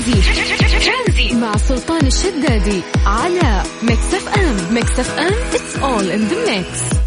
ترانزيت. 0.00 1.34
مع 1.34 1.56
سلطان 1.56 2.06
الشدادي 2.06 2.80
على 3.06 3.62
Mix 3.82 4.14
FM 4.14 4.74
Mix 4.74 5.00
FM 5.00 5.34
it's 5.54 5.76
all 5.76 6.10
in 6.10 6.20
the 6.20 6.56
mix 6.56 7.00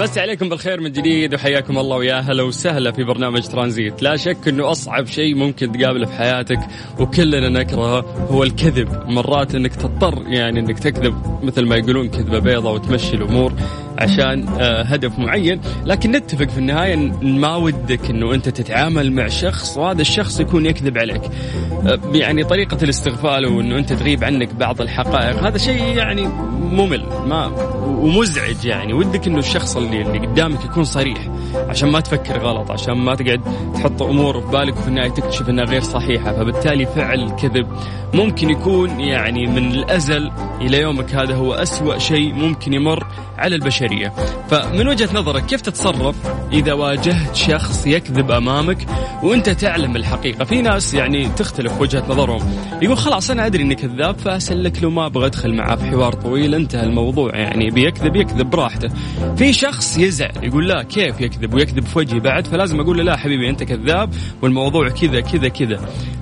مسيكم 0.00 0.48
بالخير 0.48 0.80
من 0.80 0.92
جديد 0.92 1.34
وحياكم 1.34 1.78
الله 1.78 1.96
ويا 1.96 2.20
هلا 2.20 2.42
وسهلا 2.42 2.92
في 2.92 3.04
برنامج 3.04 3.42
ترانزيت 3.42 4.02
لا 4.02 4.16
شك 4.16 4.48
إنه 4.48 4.70
أصعب 4.70 5.06
شيء 5.06 5.34
ممكن 5.34 5.72
تقابله 5.72 6.06
في 6.06 6.12
حياتك 6.12 6.58
وكلنا 6.98 7.48
نكرهه 7.48 8.00
هو 8.30 8.42
الكذب. 8.42 8.88
مرات 9.08 9.54
إنك 9.54 9.74
تضطر 9.74 10.22
يعني 10.26 10.60
إنك 10.60 10.78
تكذب 10.78 11.40
مثل 11.42 11.66
ما 11.66 11.76
يقولون 11.76 12.08
كذبة 12.08 12.38
بيضة 12.38 12.72
وتمشي 12.72 13.14
الأمور. 13.16 13.52
عشان 14.00 14.48
آه، 14.48 14.82
هدف 14.82 15.18
معين. 15.18 15.60
لكن 15.84 16.10
نتفق 16.10 16.48
في 16.48 16.58
النهاية 16.58 16.96
ما 17.22 17.56
ودك 17.56 18.10
إنه 18.10 18.34
أنت 18.34 18.48
تتعامل 18.48 19.12
مع 19.12 19.28
شخص 19.28 19.78
وهذا 19.78 20.00
الشخص 20.00 20.40
يكون 20.40 20.66
يكذب 20.66 20.98
عليك. 20.98 21.22
آه، 21.86 21.98
يعني 22.12 22.44
طريقة 22.44 22.78
الاستغفال 22.82 23.46
وإنه 23.46 23.78
أنت 23.78 23.92
تغيب 23.92 24.24
عنك 24.24 24.54
بعض 24.54 24.80
الحقائق 24.80 25.46
هذا 25.46 25.58
شيء 25.58 25.82
يعني 25.82 26.22
ممل 26.72 27.06
ما 27.26 27.46
ومزعج 27.86 28.64
يعني. 28.64 28.92
ودك 28.92 29.26
إنه 29.26 29.38
الشخص 29.38 29.76
اللي 29.76 30.02
اللي 30.02 30.18
قدامك 30.18 30.64
يكون 30.64 30.84
صريح 30.84 31.18
عشان 31.68 31.88
ما 31.90 32.00
تفكر 32.00 32.38
غلط 32.38 32.70
عشان 32.70 32.94
ما 32.94 33.14
تقعد 33.14 33.40
تحط 33.74 34.02
أمور 34.02 34.40
في 34.40 34.46
بالك 34.46 34.76
وفي 34.76 34.88
النهاية 34.88 35.10
تكتشف 35.10 35.48
إنها 35.48 35.64
غير 35.64 35.80
صحيحة. 35.82 36.32
فبالتالي 36.32 36.86
فعل 36.86 37.20
الكذب 37.22 37.66
ممكن 38.14 38.50
يكون 38.50 39.00
يعني 39.00 39.46
من 39.46 39.70
الأزل 39.70 40.30
إلى 40.60 40.80
يومك 40.80 41.14
هذا 41.14 41.34
هو 41.34 41.54
أسوأ 41.54 41.98
شيء 41.98 42.34
ممكن 42.34 42.72
يمر 42.72 43.06
على 43.38 43.56
البشرية. 43.90 44.12
فمن 44.48 44.88
وجهة 44.88 45.08
نظرك 45.14 45.46
كيف 45.46 45.60
تتصرف 45.60 46.16
إذا 46.52 46.72
واجهت 46.72 47.36
شخص 47.36 47.86
يكذب 47.86 48.30
أمامك 48.30 48.86
وأنت 49.22 49.48
تعلم 49.48 49.96
الحقيقة؟ 49.96 50.44
في 50.44 50.62
ناس 50.62 50.94
يعني 50.94 51.28
تختلف 51.28 51.80
وجهة 51.80 52.04
نظرهم. 52.08 52.40
يقول 52.82 52.96
خلاص 52.98 53.30
أنا 53.30 53.46
أدري 53.46 53.62
إني 53.62 53.74
كذاب 53.74 54.18
فأسلك 54.18 54.82
له 54.82 54.90
ما 54.90 55.06
أبغى 55.06 55.26
أدخل 55.26 55.54
معاه 55.54 55.76
في 55.76 55.84
حوار 55.84 56.12
طويل 56.12 56.54
انتهى 56.54 56.82
الموضوع 56.82 57.36
يعني. 57.36 57.70
بيكذب 57.70 58.16
يكذب 58.16 58.50
براحته. 58.50 58.88
في 59.36 59.52
شخص 59.52 59.98
يزعل 59.98 60.32
يقول 60.42 60.68
لا 60.68 60.82
كيف 60.82 61.20
يكذب؟ 61.20 61.54
ويكذب 61.54 61.84
في 61.84 61.98
وجهي 61.98 62.20
بعد 62.20 62.46
فلازم 62.46 62.80
أقول 62.80 62.96
له 62.98 63.02
لا 63.02 63.16
حبيبي 63.16 63.50
أنت 63.50 63.62
كذاب 63.62 64.14
والموضوع 64.42 64.88
كذا 64.88 65.20
كذا 65.20 65.48
كذا. 65.48 65.80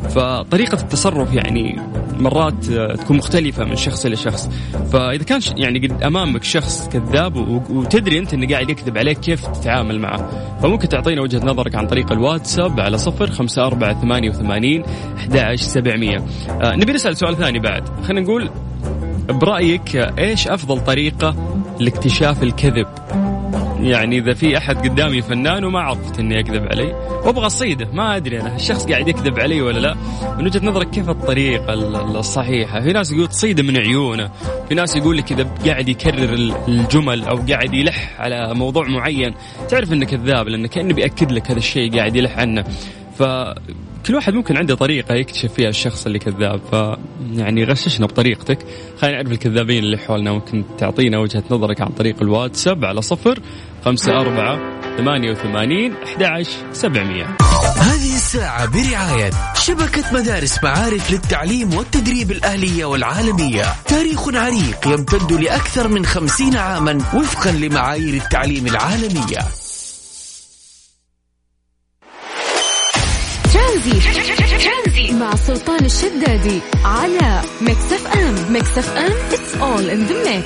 فطريقة 0.08 0.80
التصرف 0.80 1.34
يعني 1.34 1.80
مرات 2.18 2.64
تكون 3.00 3.16
مختلفة 3.16 3.64
من 3.64 3.76
شخص 3.76 4.06
إلى 4.06 4.16
شخص. 4.16 4.50
فإذا 4.92 5.24
كان 5.24 5.40
يعني 5.56 6.06
أمامك 6.06 6.44
شخص 6.44 6.88
كذاب 6.88 7.36
وتدري 7.70 8.18
انت 8.18 8.34
إنه 8.34 8.48
قاعد 8.48 8.70
يكذب 8.70 8.98
عليك 8.98 9.18
كيف 9.18 9.46
تتعامل 9.46 10.00
معه. 10.00 10.30
فممكن 10.62 10.88
تعطينا 10.88 11.22
وجهة 11.22 11.46
نظرك 11.46 11.74
عن 11.74 11.86
طريق 11.86 12.12
الواتساب 12.12 12.80
على 12.80 12.98
صفر 12.98 13.30
خمسة 13.30 13.66
أربعة 13.66 14.00
ثمانية 14.00 14.30
وثمانين 14.30 14.84
أحد 15.16 15.54
سبعمية. 15.54 16.24
آه 16.62 16.76
نبي 16.76 16.92
نسأل 16.92 17.16
سؤال 17.16 17.36
ثاني 17.36 17.58
بعد. 17.58 17.82
خلينا 18.04 18.20
نقول 18.20 18.50
برأيك 19.28 19.96
إيش 19.96 20.48
أفضل 20.48 20.80
طريقة 20.84 21.34
لاكتشاف 21.80 22.42
الكذب؟ 22.42 22.86
يعني 23.80 24.18
إذا 24.18 24.34
في 24.34 24.58
أحد 24.58 24.76
قدامي 24.88 25.22
فنان 25.22 25.64
وما 25.64 25.80
عرفت 25.80 26.18
إني 26.18 26.40
أكذب 26.40 26.66
عليه 26.72 26.94
وأبغى 27.24 27.46
أصيده 27.46 27.88
ما 27.92 28.16
أدري 28.16 28.40
أنا 28.40 28.56
الشخص 28.56 28.86
قاعد 28.86 29.08
يكذب 29.08 29.40
علي 29.40 29.60
ولا 29.60 29.78
لا. 29.78 29.96
من 30.38 30.46
وجهة 30.46 30.66
نظرك 30.66 30.90
كيف 30.90 31.10
الطريقة 31.10 31.74
الصحيحة؟ 32.18 32.80
في 32.80 32.92
ناس 32.92 33.12
يقول 33.12 33.28
تصيده 33.28 33.62
من 33.62 33.76
عيونه 33.76 34.30
في 34.68 34.74
ناس 34.74 34.96
يقول 34.96 35.16
لك 35.16 35.32
إذا 35.32 35.48
قاعد 35.66 35.88
يكرر 35.88 36.54
الجمل 36.68 37.24
أو 37.24 37.36
قاعد 37.36 37.74
يلح 37.74 38.20
على 38.20 38.54
موضوع 38.54 38.88
معين 38.88 39.34
تعرف 39.68 39.92
إنه 39.92 40.06
كذاب 40.06 40.48
لأنه 40.48 40.68
كأنه 40.68 40.94
بيأكد 40.94 41.32
لك 41.32 41.50
هذا 41.50 41.58
الشيء 41.58 41.96
قاعد 41.96 42.16
يلح 42.16 42.38
عنه. 42.38 42.64
ف 43.18 43.22
كل 44.08 44.14
واحد 44.14 44.34
ممكن 44.34 44.56
عنده 44.56 44.74
طريقة 44.74 45.14
يكتشف 45.14 45.52
فيها 45.52 45.68
الشخص 45.68 46.06
اللي 46.06 46.18
كذاب 46.18 46.60
ف 46.72 46.98
يعني 47.38 47.64
غششنا 47.64 48.06
بطريقتك. 48.06 48.58
خلينا 48.98 49.16
نعرف 49.16 49.32
الكذابين 49.32 49.84
اللي 49.84 49.98
حولنا 49.98 50.32
ممكن 50.32 50.64
تعطينا 50.78 51.18
وجهة 51.18 51.42
نظرك 51.50 51.80
عن 51.80 51.88
طريق 51.88 52.22
الواتساب 52.22 52.84
على 52.84 53.02
صفر 53.02 53.38
خمسة 53.84 54.20
أربعة 54.20 54.58
ثمانية 54.96 55.30
وثمانين 55.30 55.94
أحد 55.94 56.46
سبعمية. 56.72 57.26
هذه 57.76 58.16
الساعة 58.16 58.66
برعاية 58.66 59.30
شبكة 59.54 60.04
مدارس 60.12 60.64
معارف 60.64 61.10
للتعليم 61.10 61.74
والتدريب 61.74 62.30
الأهلية 62.30 62.84
والعالمية. 62.84 63.64
تاريخ 63.86 64.34
عريق 64.34 64.86
يمتد 64.86 65.32
لأكثر 65.32 65.88
من 65.88 66.06
خمسين 66.06 66.56
عاما 66.56 66.92
وفقا 66.92 67.50
لمعايير 67.50 68.14
التعليم 68.14 68.66
العالمية. 68.66 69.67
الشدادي 75.98 76.60
على 76.84 77.40
Mix 77.60 77.92
FM 77.92 78.52
Mix 78.52 78.78
FM 78.78 79.12
it's 79.30 79.54
all 79.60 79.90
in 79.90 80.06
the 80.08 80.14
mix. 80.28 80.44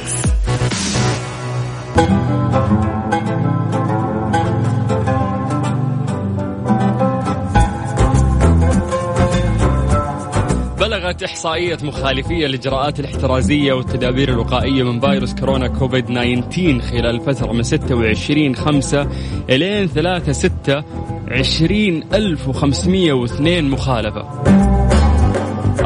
بلغت 10.81 11.23
إحصائية 11.23 11.79
مخالفي 11.83 12.47
الإجراءات 12.47 13.01
الاحترازية 13.01 13.73
والتدابير 13.73 14.29
الوقائية 14.29 14.83
من 14.83 15.01
فيروس 15.01 15.35
كورونا 15.35 15.69
كوفيد 15.69 16.05
19 16.05 16.81
خلال 16.81 17.07
الفترة 17.07 17.53
من 17.53 17.63
26 17.63 18.57
5 18.57 19.09
إلين 19.51 19.87
3 19.87 20.33
6 20.33 20.85
20502 21.29 23.71
مخالفة. 23.71 24.72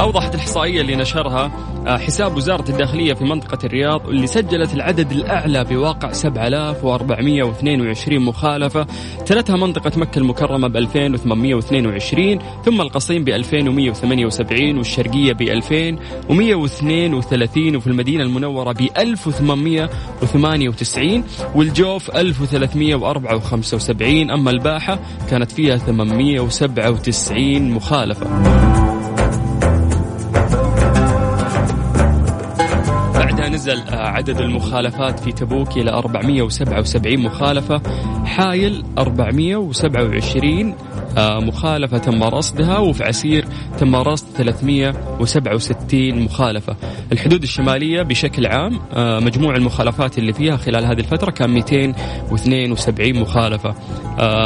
أوضحت 0.00 0.34
الإحصائية 0.34 0.80
اللي 0.80 0.96
نشرها 0.96 1.50
آه، 1.86 1.96
حساب 1.96 2.36
وزارة 2.36 2.70
الداخلية 2.70 3.14
في 3.14 3.24
منطقة 3.24 3.66
الرياض 3.66 4.08
اللي 4.08 4.26
سجلت 4.26 4.74
العدد 4.74 5.12
الأعلى 5.12 5.64
بواقع 5.64 6.12
7422 6.12 8.18
مخالفة 8.18 8.86
تلتها 9.26 9.56
منطقة 9.56 9.92
مكة 9.96 10.18
المكرمة 10.18 10.68
ب 10.68 10.76
2822 10.76 12.38
ثم 12.64 12.80
القصيم 12.80 13.24
ب 13.24 13.28
2178 13.28 14.78
والشرقية 14.78 15.32
ب 15.32 15.42
2132 15.42 17.76
وفي 17.76 17.86
المدينة 17.86 18.24
المنورة 18.24 18.72
ب 18.72 18.88
1898 18.98 21.24
والجوف 21.54 22.16
1374 22.16 24.30
أما 24.30 24.50
الباحة 24.50 24.98
كانت 25.30 25.52
فيها 25.52 25.76
897 25.76 27.70
مخالفة. 27.70 28.85
نزل 33.48 33.78
آه، 33.80 33.96
عدد 34.08 34.40
المخالفات 34.40 35.20
في 35.20 35.32
تبوك 35.32 35.76
إلى 35.76 35.90
477 35.90 37.20
مخالفة. 37.20 37.80
حايل 38.24 38.84
427 38.98 40.74
آه، 41.18 41.38
مخالفة 41.40 41.98
تم 41.98 42.22
رصدها 42.22 42.78
وفي 42.78 43.04
عسير 43.04 43.45
تم 43.78 43.96
رصد 43.96 44.26
367 44.36 46.20
مخالفة. 46.20 46.76
الحدود 47.12 47.42
الشمالية 47.42 48.02
بشكل 48.02 48.46
عام 48.46 48.80
آه، 48.92 49.20
مجموع 49.20 49.56
المخالفات 49.56 50.18
اللي 50.18 50.32
فيها 50.32 50.56
خلال 50.56 50.84
هذه 50.84 50.98
الفترة 50.98 51.30
كان 51.30 51.50
272 51.50 53.20
مخالفة. 53.20 53.74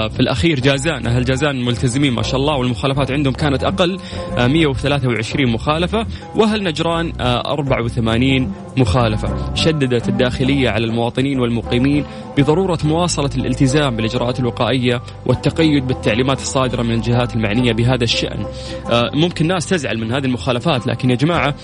في 0.08 0.20
الأخير 0.20 0.60
جازان 0.60 1.06
أهل 1.06 1.24
جازان 1.24 1.64
ملتزمين 1.64 2.12
ما 2.12 2.22
شاء 2.22 2.40
الله 2.40 2.56
والمخالفات 2.56 3.10
عندهم 3.10 3.32
كانت 3.32 3.64
أقل 3.64 3.98
123 4.38 5.46
مخالفة 5.52 6.06
وأهل 6.36 6.64
نجران 6.64 7.12
84 7.20 8.52
مخالفة. 8.76 9.54
شددت 9.54 10.08
الداخلية 10.08 10.70
على 10.70 10.84
المواطنين 10.84 11.40
والمقيمين 11.40 12.04
بضرورة 12.38 12.78
مواصلة 12.84 13.30
الالتزام 13.36 13.96
بالإجراءات 13.96 14.40
الوقائية 14.40 15.02
والتقيد 15.26 15.86
بالتعليمات 15.86 16.38
الصادرة 16.38 16.82
من 16.82 16.94
الجهات 16.94 17.34
المعنية 17.34 17.72
بهذا 17.72 18.04
الشأن. 18.04 18.44
آه، 18.90 19.10
ممكن 19.20 19.46
ناس 19.46 19.67
تزعل 19.67 19.99
من 19.99 20.12
هذه 20.12 20.25
المخالفات 20.25 20.87
لكن 20.87 21.11
يا 21.11 21.14
جماعة 21.14 21.55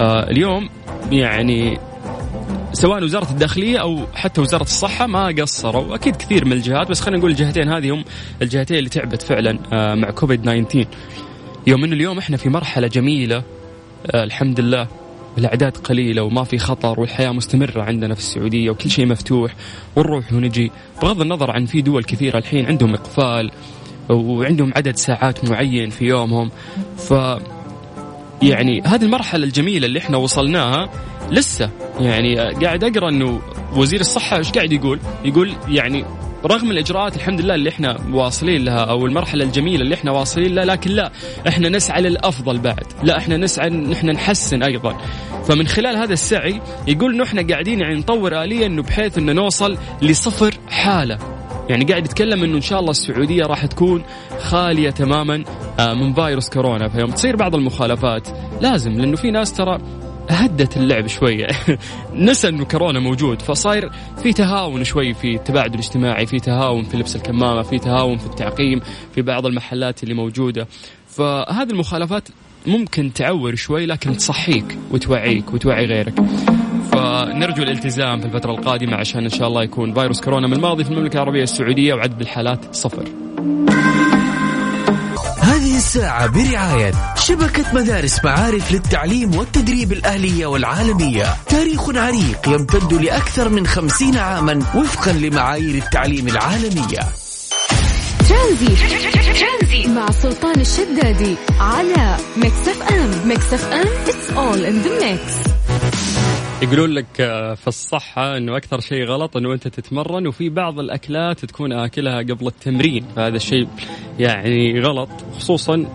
آه، 0.00 0.30
اليوم 0.30 0.68
يعني 1.10 1.78
سواء 2.72 3.04
وزارة 3.04 3.30
الداخلية 3.30 3.78
أو 3.78 4.06
حتى 4.14 4.40
وزارة 4.40 4.62
الصحة 4.62 5.06
ما 5.06 5.26
قصروا. 5.26 5.94
أكيد 5.94 6.16
كثير 6.16 6.44
من 6.44 6.52
الجهات 6.52 6.90
بس 6.90 7.00
خلينا 7.00 7.18
نقول 7.18 7.30
الجهتين 7.30 7.68
هذه 7.68 7.90
هم 7.94 8.04
الجهتين 8.42 8.78
اللي 8.78 8.88
تعبت 8.88 9.22
فعلا 9.22 9.58
آه، 9.72 9.94
مع 9.94 10.10
كوفيد 10.10 10.42
19 10.42 10.86
يوم 11.66 11.84
انه 11.84 11.94
اليوم 11.94 12.18
إحنا 12.18 12.36
في 12.36 12.48
مرحلة 12.48 12.86
جميلة 12.86 13.42
الحمد 14.14 14.60
لله 14.60 14.86
الأعداد 15.38 15.76
قليلة 15.76 16.22
وما 16.22 16.44
في 16.44 16.58
خطر 16.58 17.00
والحياة 17.00 17.30
مستمرة 17.30 17.82
عندنا 17.82 18.14
في 18.14 18.20
السعودية 18.20 18.70
وكل 18.70 18.90
شيء 18.90 19.06
مفتوح 19.06 19.54
ونروح 19.96 20.32
ونجي 20.32 20.72
بغض 21.02 21.20
النظر 21.20 21.50
عن 21.50 21.66
في 21.66 21.82
دول 21.82 22.04
كثيرة 22.04 22.38
الحين 22.38 22.66
عندهم 22.66 22.94
إقفال 22.94 23.50
وعندهم 24.10 24.72
عدد 24.76 24.96
ساعات 24.96 25.50
معين 25.50 25.90
في 25.90 26.04
يومهم. 26.04 26.50
ف 26.96 27.14
يعني 28.42 28.82
هذه 28.86 29.02
المرحلة 29.02 29.44
الجميلة 29.44 29.86
اللي 29.86 29.98
إحنا 29.98 30.16
وصلناها 30.16 30.90
لسه. 31.30 31.70
يعني 32.00 32.36
قاعد 32.36 32.84
أقرأ 32.84 33.08
إنه 33.08 33.40
وزير 33.76 34.00
الصحة 34.00 34.36
إيش 34.36 34.50
قاعد 34.50 34.72
يقول؟ 34.72 35.00
يقول 35.24 35.52
يعني 35.68 36.04
رغم 36.46 36.70
الإجراءات 36.70 37.16
الحمد 37.16 37.40
لله 37.40 37.54
اللي 37.54 37.70
إحنا 37.70 37.98
واصلين 38.12 38.64
لها 38.64 38.84
أو 38.84 39.06
المرحلة 39.06 39.44
الجميلة 39.44 39.82
اللي 39.82 39.94
إحنا 39.94 40.10
واصلين 40.10 40.54
لها 40.54 40.64
لكن 40.64 40.90
لا 40.90 41.12
إحنا 41.48 41.68
نسعى 41.68 42.02
للأفضل 42.02 42.58
بعد. 42.58 42.84
لا 43.02 43.18
إحنا 43.18 43.36
نسعى 43.36 43.68
إن 43.68 43.92
إحنا 43.92 44.12
نحسن 44.12 44.62
أيضا. 44.62 44.96
فمن 45.48 45.68
خلال 45.68 45.96
هذا 45.96 46.12
السعي 46.12 46.60
يقول 46.88 47.14
إنه 47.14 47.24
إحنا 47.24 47.42
قاعدين 47.42 47.80
يعني 47.80 47.94
نطور 47.94 48.42
اليه 48.42 48.66
إنه 48.66 48.82
بحيث 48.82 49.18
إنه 49.18 49.32
نوصل 49.32 49.78
لصفر 50.02 50.54
حالة. 50.70 51.18
يعني 51.68 51.84
قاعد 51.84 52.04
يتكلم 52.04 52.44
إنه 52.44 52.56
إن 52.56 52.60
شاء 52.60 52.80
الله 52.80 52.90
السعودية 52.90 53.42
راح 53.46 53.66
تكون 53.66 54.02
خالية 54.40 54.90
تماما 54.90 55.44
آه، 55.80 55.94
من 55.94 56.14
فيروس 56.14 56.48
كورونا. 56.50 56.88
فيوم 56.88 57.10
تصير 57.10 57.36
بعض 57.36 57.54
المخالفات 57.54 58.28
لازم 58.60 58.92
لأنه 58.92 59.16
في 59.16 59.30
ناس 59.30 59.52
ترى 59.52 59.78
هدت 60.30 60.76
اللعب 60.76 61.06
شوية. 61.06 61.46
نسى 62.14 62.48
أنه 62.48 62.64
كورونا 62.64 63.00
موجود 63.00 63.42
فصاير 63.42 63.90
في 64.22 64.32
تهاون 64.32 64.84
شوي 64.84 65.14
في 65.14 65.34
التباعد 65.34 65.74
الاجتماعي 65.74 66.26
في 66.26 66.40
تهاون 66.40 66.82
في 66.82 66.96
لبس 66.96 67.16
الكمامة 67.16 67.62
في 67.62 67.78
تهاون 67.78 68.18
في 68.18 68.26
التعقيم 68.26 68.80
في 69.14 69.22
بعض 69.22 69.46
المحلات 69.46 70.02
اللي 70.02 70.14
موجودة. 70.14 70.66
فهذه 71.08 71.70
المخالفات 71.70 72.28
ممكن 72.66 73.12
تعور 73.12 73.54
شوي 73.54 73.86
لكن 73.86 74.16
تصحيك 74.16 74.78
وتوعيك 74.90 75.54
وتوعي 75.54 75.86
غيرك. 75.86 76.14
فنرجو 76.92 77.62
الالتزام 77.62 78.20
في 78.20 78.26
الفترة 78.26 78.50
القادمة 78.50 78.96
عشان 78.96 79.22
إن 79.22 79.30
شاء 79.30 79.48
الله 79.48 79.62
يكون 79.62 79.94
فيروس 79.94 80.20
كورونا 80.20 80.46
من 80.46 80.52
الماضي 80.52 80.84
في 80.84 80.90
المملكة 80.90 81.14
العربية 81.14 81.42
السعودية 81.42 81.94
وعدد 81.94 82.20
الحالات 82.20 82.74
صفر. 82.74 83.04
هذه 85.40 85.76
الساعة 85.76 86.26
برعاية 86.26 86.92
شبكة 87.16 87.64
مدارس 87.74 88.24
معارف 88.24 88.72
للتعليم 88.72 89.34
والتدريب 89.36 89.92
الأهلية 89.92 90.46
والعالمية. 90.46 91.24
تاريخ 91.48 91.88
عريق 91.96 92.48
يمتد 92.48 92.92
لأكثر 92.92 93.48
من 93.48 93.66
خمسين 93.66 94.16
عاما 94.16 94.54
وفقا 94.74 95.12
لمعايير 95.12 95.74
التعليم 95.74 96.28
العالمية. 96.28 97.00
ترانزيت 98.28 99.88
مع 99.88 100.10
سلطان 100.10 100.60
الشدادي 100.60 101.36
على 101.60 102.16
Mix 102.36 102.68
FM. 102.68 103.28
Mix 103.28 103.52
FM 103.52 103.88
it's 104.06 104.36
all 104.36 104.64
in 104.64 104.86
the 104.86 105.04
mix. 105.04 105.51
يقولون 106.62 106.90
لك 106.90 107.20
آه، 107.20 107.54
في 107.54 107.68
الصحة 107.68 108.36
إنه 108.36 108.56
أكثر 108.56 108.80
شيء 108.80 109.04
غلط 109.04 109.36
إنه 109.36 109.52
أنت 109.52 109.68
تتمرن 109.68 110.26
وفي 110.26 110.48
بعض 110.48 110.78
الأكلات 110.78 111.44
تكون 111.44 111.72
آكلها 111.72 112.18
قبل 112.18 112.46
التمرين. 112.46 113.04
فهذا 113.16 113.36
الشيء 113.36 113.68
يعني 114.18 114.80
غلط 114.80 115.08
خصوصا 115.36 115.86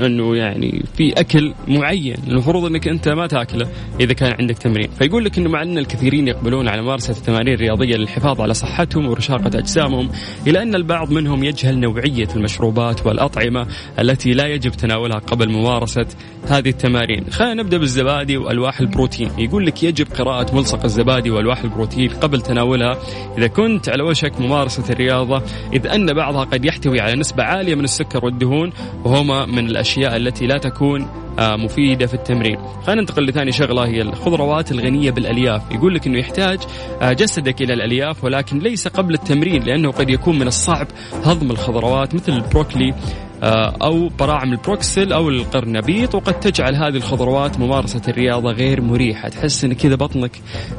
انه 0.00 0.36
يعني 0.36 0.84
في 0.96 1.12
اكل 1.20 1.54
معين 1.68 2.16
المفروض 2.28 2.64
انك 2.64 2.88
انت 2.88 3.08
ما 3.08 3.26
تاكله 3.26 3.68
اذا 4.00 4.12
كان 4.12 4.34
عندك 4.40 4.58
تمرين. 4.58 4.90
فيقول 4.90 5.24
لك 5.24 5.38
إنه 5.38 5.50
مع 5.50 5.62
أن 5.62 5.78
الكثيرين 5.78 6.28
يقبلون 6.28 6.68
على 6.68 6.82
ممارسة 6.82 7.10
التمارين 7.10 7.54
الرياضية 7.54 7.96
للحفاظ 7.96 8.40
على 8.40 8.54
صحتهم 8.54 9.06
ورشاقة 9.06 9.58
أجسامهم 9.58 10.10
الا 10.46 10.62
أن 10.62 10.74
البعض 10.74 11.12
منهم 11.12 11.44
يجهل 11.44 11.78
نوعية 11.78 12.28
المشروبات 12.36 13.06
والأطعمة 13.06 13.66
التي 13.98 14.30
لا 14.30 14.46
يجب 14.46 14.70
تناولها 14.70 15.18
قبل 15.18 15.50
ممارسة 15.50 16.06
هذه 16.48 16.68
التمارين. 16.68 17.24
خلينا 17.30 17.62
نبدأ 17.62 17.78
بالزبادي 17.78 18.36
وألواح 18.36 18.80
البروتين. 18.80 19.30
يقول 19.38 19.66
لك 19.66 19.82
يجب 19.82 20.06
قراءة 20.18 20.54
ملصق 20.54 20.84
الزبادي 20.84 21.30
وألواح 21.30 21.62
البروتين 21.64 22.10
قبل 22.10 22.40
تناولها 22.40 22.98
إذا 23.38 23.46
كنت 23.46 23.88
على 23.88 24.02
وشك 24.02 24.40
ممارسة 24.40 24.84
الرياضة 24.90 25.42
إذ 25.72 25.86
أن 25.86 26.12
بعضها 26.12 26.44
قد 26.44 26.64
يحتوي 26.64 27.00
على 27.00 27.14
نسبة 27.14 27.42
عالية 27.42 27.74
من 27.74 27.84
السكر 27.84 28.24
والدهون 28.24 28.72
وهما 29.04 29.46
من 29.46 29.66
الأشياء 29.66 29.87
الأشياء 29.88 30.16
التي 30.16 30.46
لا 30.46 30.58
تكون 30.58 31.08
آه، 31.38 31.56
مفيدة 31.56 32.06
في 32.06 32.14
التمرين. 32.14 32.58
خلينا 32.86 33.00
ننتقل 33.00 33.26
لثاني 33.26 33.52
شغلة 33.52 33.86
هي 33.86 34.02
الخضروات 34.02 34.72
الغنية 34.72 35.10
بالألياف. 35.10 35.62
يقول 35.70 35.94
لك 35.94 36.06
أنه 36.06 36.18
يحتاج 36.18 36.58
آه، 37.02 37.12
جسدك 37.12 37.62
إلى 37.62 37.72
الألياف 37.72 38.24
ولكن 38.24 38.58
ليس 38.58 38.88
قبل 38.88 39.14
التمرين 39.14 39.62
لأنه 39.62 39.90
قد 39.90 40.10
يكون 40.10 40.38
من 40.38 40.46
الصعب 40.46 40.86
هضم 41.24 41.50
الخضروات 41.50 42.14
مثل 42.14 42.32
البروكلي 42.32 42.94
أو 43.42 44.08
براعم 44.08 44.52
البروكسل 44.52 45.12
أو 45.12 45.28
القرنبيط 45.28 46.14
وقد 46.14 46.40
تجعل 46.40 46.74
هذه 46.74 46.96
الخضروات 46.96 47.60
ممارسة 47.60 48.02
الرياضة 48.08 48.52
غير 48.52 48.80
مريحة. 48.80 49.28
تحس 49.28 49.64
أن 49.64 49.72
كذا 49.72 49.94
بطنك 49.94 50.30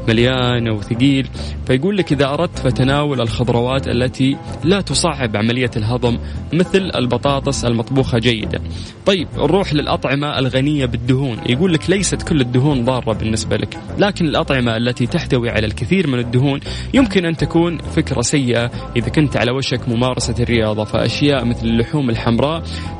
مليان 0.08 0.70
وثقيل 0.70 1.28
فيقول 1.68 1.98
لك 1.98 2.12
إذا 2.12 2.34
أردت 2.34 2.60
فتناول 2.60 3.22
الخضروات 3.22 3.88
التي 3.88 4.38
لا 4.64 4.82
تصعب 4.82 5.38
عملية 5.38 5.72
الهضم 5.78 6.18
مثل 6.54 6.92
البطاطس 6.96 7.66
المطبوخة 7.66 8.18
جيدا. 8.18 8.62
طيب 9.06 9.28
نروح 9.38 9.74
للأطعمة 9.74 10.40
الغنية 10.40 10.86
بالدهون. 10.86 11.38
يقول 11.50 11.74
لك 11.74 11.90
ليست 11.90 12.22
كل 12.22 12.42
الدهون 12.42 12.86
ضارة 12.86 13.14
بالنسبة 13.14 13.58
لك 13.58 13.78
لكن 13.98 14.26
الأطعمة 14.26 14.78
التي 14.78 15.08
تحتوي 15.08 15.50
على 15.50 15.68
الكثير 15.68 16.08
من 16.08 16.20
الدهون 16.20 16.60
يمكن 16.94 17.26
أن 17.26 17.38
تكون 17.38 17.78
فكرة 17.78 18.22
سيئة 18.22 18.72
إذا 18.96 19.10
كنت 19.10 19.38
على 19.38 19.52
وشك 19.52 19.90
ممارسة 19.90 20.36
الرياضة. 20.40 20.84
فأشياء 20.84 21.46
مثل 21.46 21.68
اللحوم 21.68 22.10
الحمراء 22.10 22.49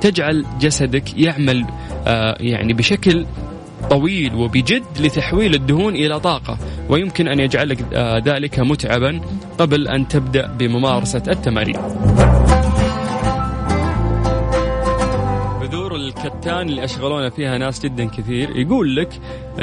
تجعل 0.02 0.46
جسدك 0.60 1.18
يعمل 1.18 1.66
آه 2.08 2.38
يعني 2.40 2.74
بشكل 2.74 3.26
طويل 3.90 4.36
وبجد 4.36 4.84
لتحويل 5.00 5.54
الدهون 5.56 5.96
إلى 5.96 6.20
طاقة 6.20 6.58
ويمكن 6.90 7.28
أن 7.28 7.40
يجعلك 7.40 7.94
آه 7.94 8.22
ذلك 8.26 8.60
متعبا 8.60 9.22
قبل 9.58 9.88
أن 9.88 10.08
تبدأ 10.08 10.48
بممارسة 10.48 11.24
التمارين. 11.28 11.78
الكتان 15.96 16.70
اللي 16.70 16.84
أشغلونا 16.84 17.30
فيها 17.30 17.58
ناس 17.58 17.86
جدا 17.86 18.06
كثير 18.06 18.50
يقول 18.56 18.96
لك 18.96 19.10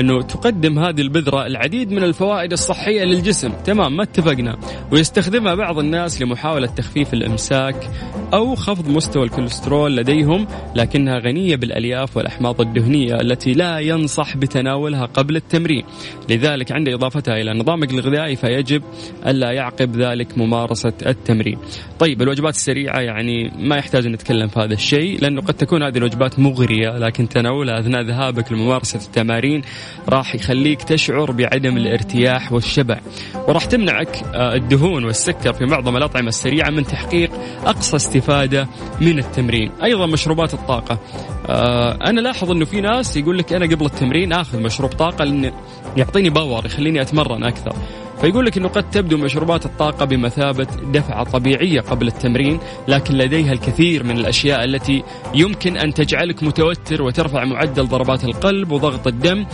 أنه 0.00 0.22
تقدم 0.22 0.78
هذه 0.78 1.00
البذرة 1.00 1.46
العديد 1.46 1.92
من 1.92 2.02
الفوائد 2.02 2.52
الصحية 2.52 3.04
للجسم. 3.04 3.52
تمام 3.64 3.96
ما 3.96 4.02
اتفقنا. 4.02 4.58
ويستخدمها 4.92 5.54
بعض 5.54 5.78
الناس 5.78 6.22
لمحاولة 6.22 6.66
تخفيف 6.66 7.14
الإمساك 7.14 7.90
أو 8.34 8.54
خفض 8.54 8.88
مستوى 8.88 9.24
الكوليسترول 9.24 9.96
لديهم 9.96 10.46
لكنها 10.74 11.18
غنية 11.18 11.56
بالألياف 11.56 12.16
والأحماض 12.16 12.60
الدهنية 12.60 13.14
التي 13.20 13.52
لا 13.52 13.78
ينصح 13.78 14.36
بتناولها 14.36 15.06
قبل 15.06 15.36
التمرين. 15.36 15.84
لذلك 16.30 16.72
عند 16.72 16.88
إضافتها 16.88 17.36
إلى 17.36 17.54
نظامك 17.54 17.90
الغذائي 17.90 18.36
فيجب 18.36 18.82
ألا 19.26 19.52
يعقب 19.52 19.96
ذلك 19.96 20.38
ممارسة 20.38 20.92
التمرين. 21.06 21.58
طيب 21.98 22.22
الوجبات 22.22 22.54
السريعة 22.54 23.00
يعني 23.00 23.52
ما 23.58 23.76
يحتاج 23.76 24.06
نتكلم 24.06 24.48
في 24.48 24.60
هذا 24.60 24.74
الشيء 24.74 25.20
لأنه 25.20 25.40
قد 25.40 25.54
تكون 25.54 25.82
هذه 25.82 25.98
الوجبات 25.98 26.15
مغرية 26.38 26.98
لكن 26.98 27.28
تناولها 27.28 27.80
أثناء 27.80 28.02
ذهابك 28.02 28.52
لممارسة 28.52 28.98
التمارين 28.98 29.62
راح 30.08 30.34
يخليك 30.34 30.82
تشعر 30.82 31.30
بعدم 31.30 31.76
الارتياح 31.76 32.52
والشبع. 32.52 33.00
وراح 33.48 33.64
تمنعك 33.64 34.22
آه، 34.34 34.54
الدهون 34.54 35.04
والسكر 35.04 35.52
في 35.52 35.64
معظم 35.64 35.96
الأطعمة 35.96 36.28
السريعة 36.28 36.70
من 36.70 36.84
تحقيق 36.84 37.30
أقصى 37.64 37.96
استفادة 37.96 38.68
من 39.00 39.18
التمرين. 39.18 39.70
أيضا 39.82 40.06
مشروبات 40.06 40.54
الطاقة. 40.54 40.98
آه، 41.46 41.98
أنا 42.04 42.20
لاحظ 42.20 42.50
أنه 42.50 42.64
في 42.64 42.80
ناس 42.80 43.16
يقول 43.16 43.38
لك 43.38 43.52
أنا 43.52 43.66
قبل 43.66 43.86
التمرين 43.86 44.32
أخذ 44.32 44.60
مشروب 44.60 44.90
طاقة 44.90 45.24
لأنه 45.24 45.52
يعطيني 45.96 46.30
باور 46.30 46.66
يخليني 46.66 47.02
أتمرن 47.02 47.44
أكثر. 47.44 47.72
فيقول 48.20 48.46
لك 48.46 48.56
إنه 48.56 48.68
قد 48.68 48.90
تبدو 48.90 49.16
مشروبات 49.16 49.66
الطاقة 49.66 50.04
بمثابة 50.04 50.66
دفعة 50.92 51.24
طبيعية 51.24 51.80
قبل 51.80 52.06
التمرين 52.06 52.58
لكن 52.88 53.14
لديها 53.14 53.52
الكثير 53.52 54.04
من 54.04 54.18
الأشياء 54.18 54.64
التي 54.64 55.02
يمكن 55.34 55.76
أن 55.76 55.94
تجعلك 56.06 56.42
متوتر 56.42 57.02
وترفع 57.02 57.44
معدل 57.44 57.86
ضربات 57.86 58.24
القلب 58.24 58.72
وضغط 58.72 59.06
الدم. 59.06 59.46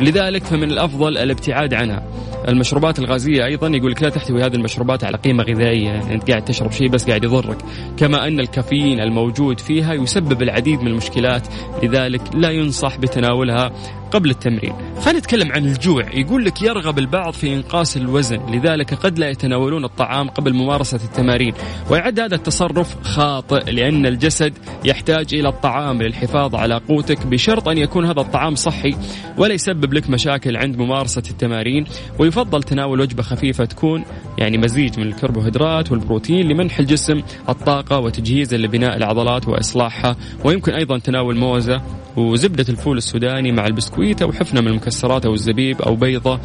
لذلك 0.00 0.44
فمن 0.44 0.70
الأفضل 0.70 1.16
الابتعاد 1.16 1.74
عنها. 1.74 2.02
المشروبات 2.48 2.98
الغازية 2.98 3.44
أيضا 3.44 3.68
يقول 3.68 3.90
لك 3.90 4.02
لا 4.02 4.08
تحتوي 4.08 4.42
هذه 4.42 4.54
المشروبات 4.54 5.04
على 5.04 5.16
قيمة 5.16 5.44
غذائية، 5.44 5.88
يعني 5.88 6.14
أنت 6.14 6.30
قاعد 6.30 6.44
تشرب 6.44 6.72
شيء 6.72 6.88
بس 6.88 7.06
قاعد 7.06 7.24
يضرك، 7.24 7.56
كما 7.96 8.26
أن 8.28 8.40
الكافيين 8.40 9.00
الموجود 9.00 9.60
فيها 9.60 9.94
يسبب 9.94 10.42
العديد 10.42 10.80
من 10.80 10.86
المشكلات، 10.86 11.46
لذلك 11.82 12.20
لا 12.34 12.50
ينصح 12.50 12.96
بتناولها 12.96 13.72
قبل 14.12 14.30
التمرين. 14.30 14.72
خلينا 15.00 15.18
نتكلم 15.18 15.52
عن 15.52 15.64
الجوع. 15.64 16.04
يقول 16.14 16.44
لك 16.44 16.62
يرغب 16.62 16.98
البعض 16.98 17.32
في 17.32 17.54
إنقاص 17.54 17.96
الوزن 17.96 18.40
لذلك 18.50 18.94
قد 18.94 19.18
لا 19.18 19.28
يتناولون 19.30 19.84
الطعام 19.84 20.28
قبل 20.28 20.52
ممارسة 20.52 21.00
التمارين. 21.04 21.54
ويعد 21.90 22.20
هذا 22.20 22.34
التصرف 22.34 22.96
خاطئ 23.02 23.70
لأن 23.70 24.06
الجسد 24.06 24.52
يحتاج 24.84 25.34
إلى 25.34 25.48
الطعام 25.48 26.02
للحفاظ 26.02 26.54
على 26.54 26.80
قوتك 26.88 27.26
بشرط 27.26 27.68
أن 27.68 27.78
يكون 27.78 28.04
هذا 28.04 28.20
الطعام 28.20 28.54
صحي 28.54 28.96
ولا 29.38 29.54
يسبب 29.54 29.94
لك 29.94 30.10
مشاكل 30.10 30.56
عند 30.56 30.76
ممارسة 30.76 31.22
التمارين. 31.30 31.84
ويفضل 32.18 32.62
تناول 32.62 33.00
وجبة 33.00 33.22
خفيفة 33.22 33.64
تكون 33.64 34.04
يعني 34.38 34.58
مزيج 34.58 34.98
من 34.98 35.06
الكربوهيدرات 35.06 35.92
والبروتين 35.92 36.48
لمنح 36.48 36.78
الجسم 36.78 37.22
الطاقة 37.48 37.98
وتجهيزا 37.98 38.56
لبناء 38.56 38.96
العضلات 38.96 39.48
وإصلاحها. 39.48 40.16
ويمكن 40.44 40.72
أيضا 40.72 40.98
تناول 40.98 41.36
موزة 41.36 41.82
وزبدة 42.18 42.64
الفول 42.68 42.96
السوداني 42.96 43.52
مع 43.52 43.66
البسكويت 43.66 44.22
أو 44.22 44.32
حفنة 44.32 44.60
من 44.60 44.68
المكسرات 44.68 45.26
أو 45.26 45.34
الزبيب 45.34 45.82
أو 45.82 45.96
بيضة 45.96 46.40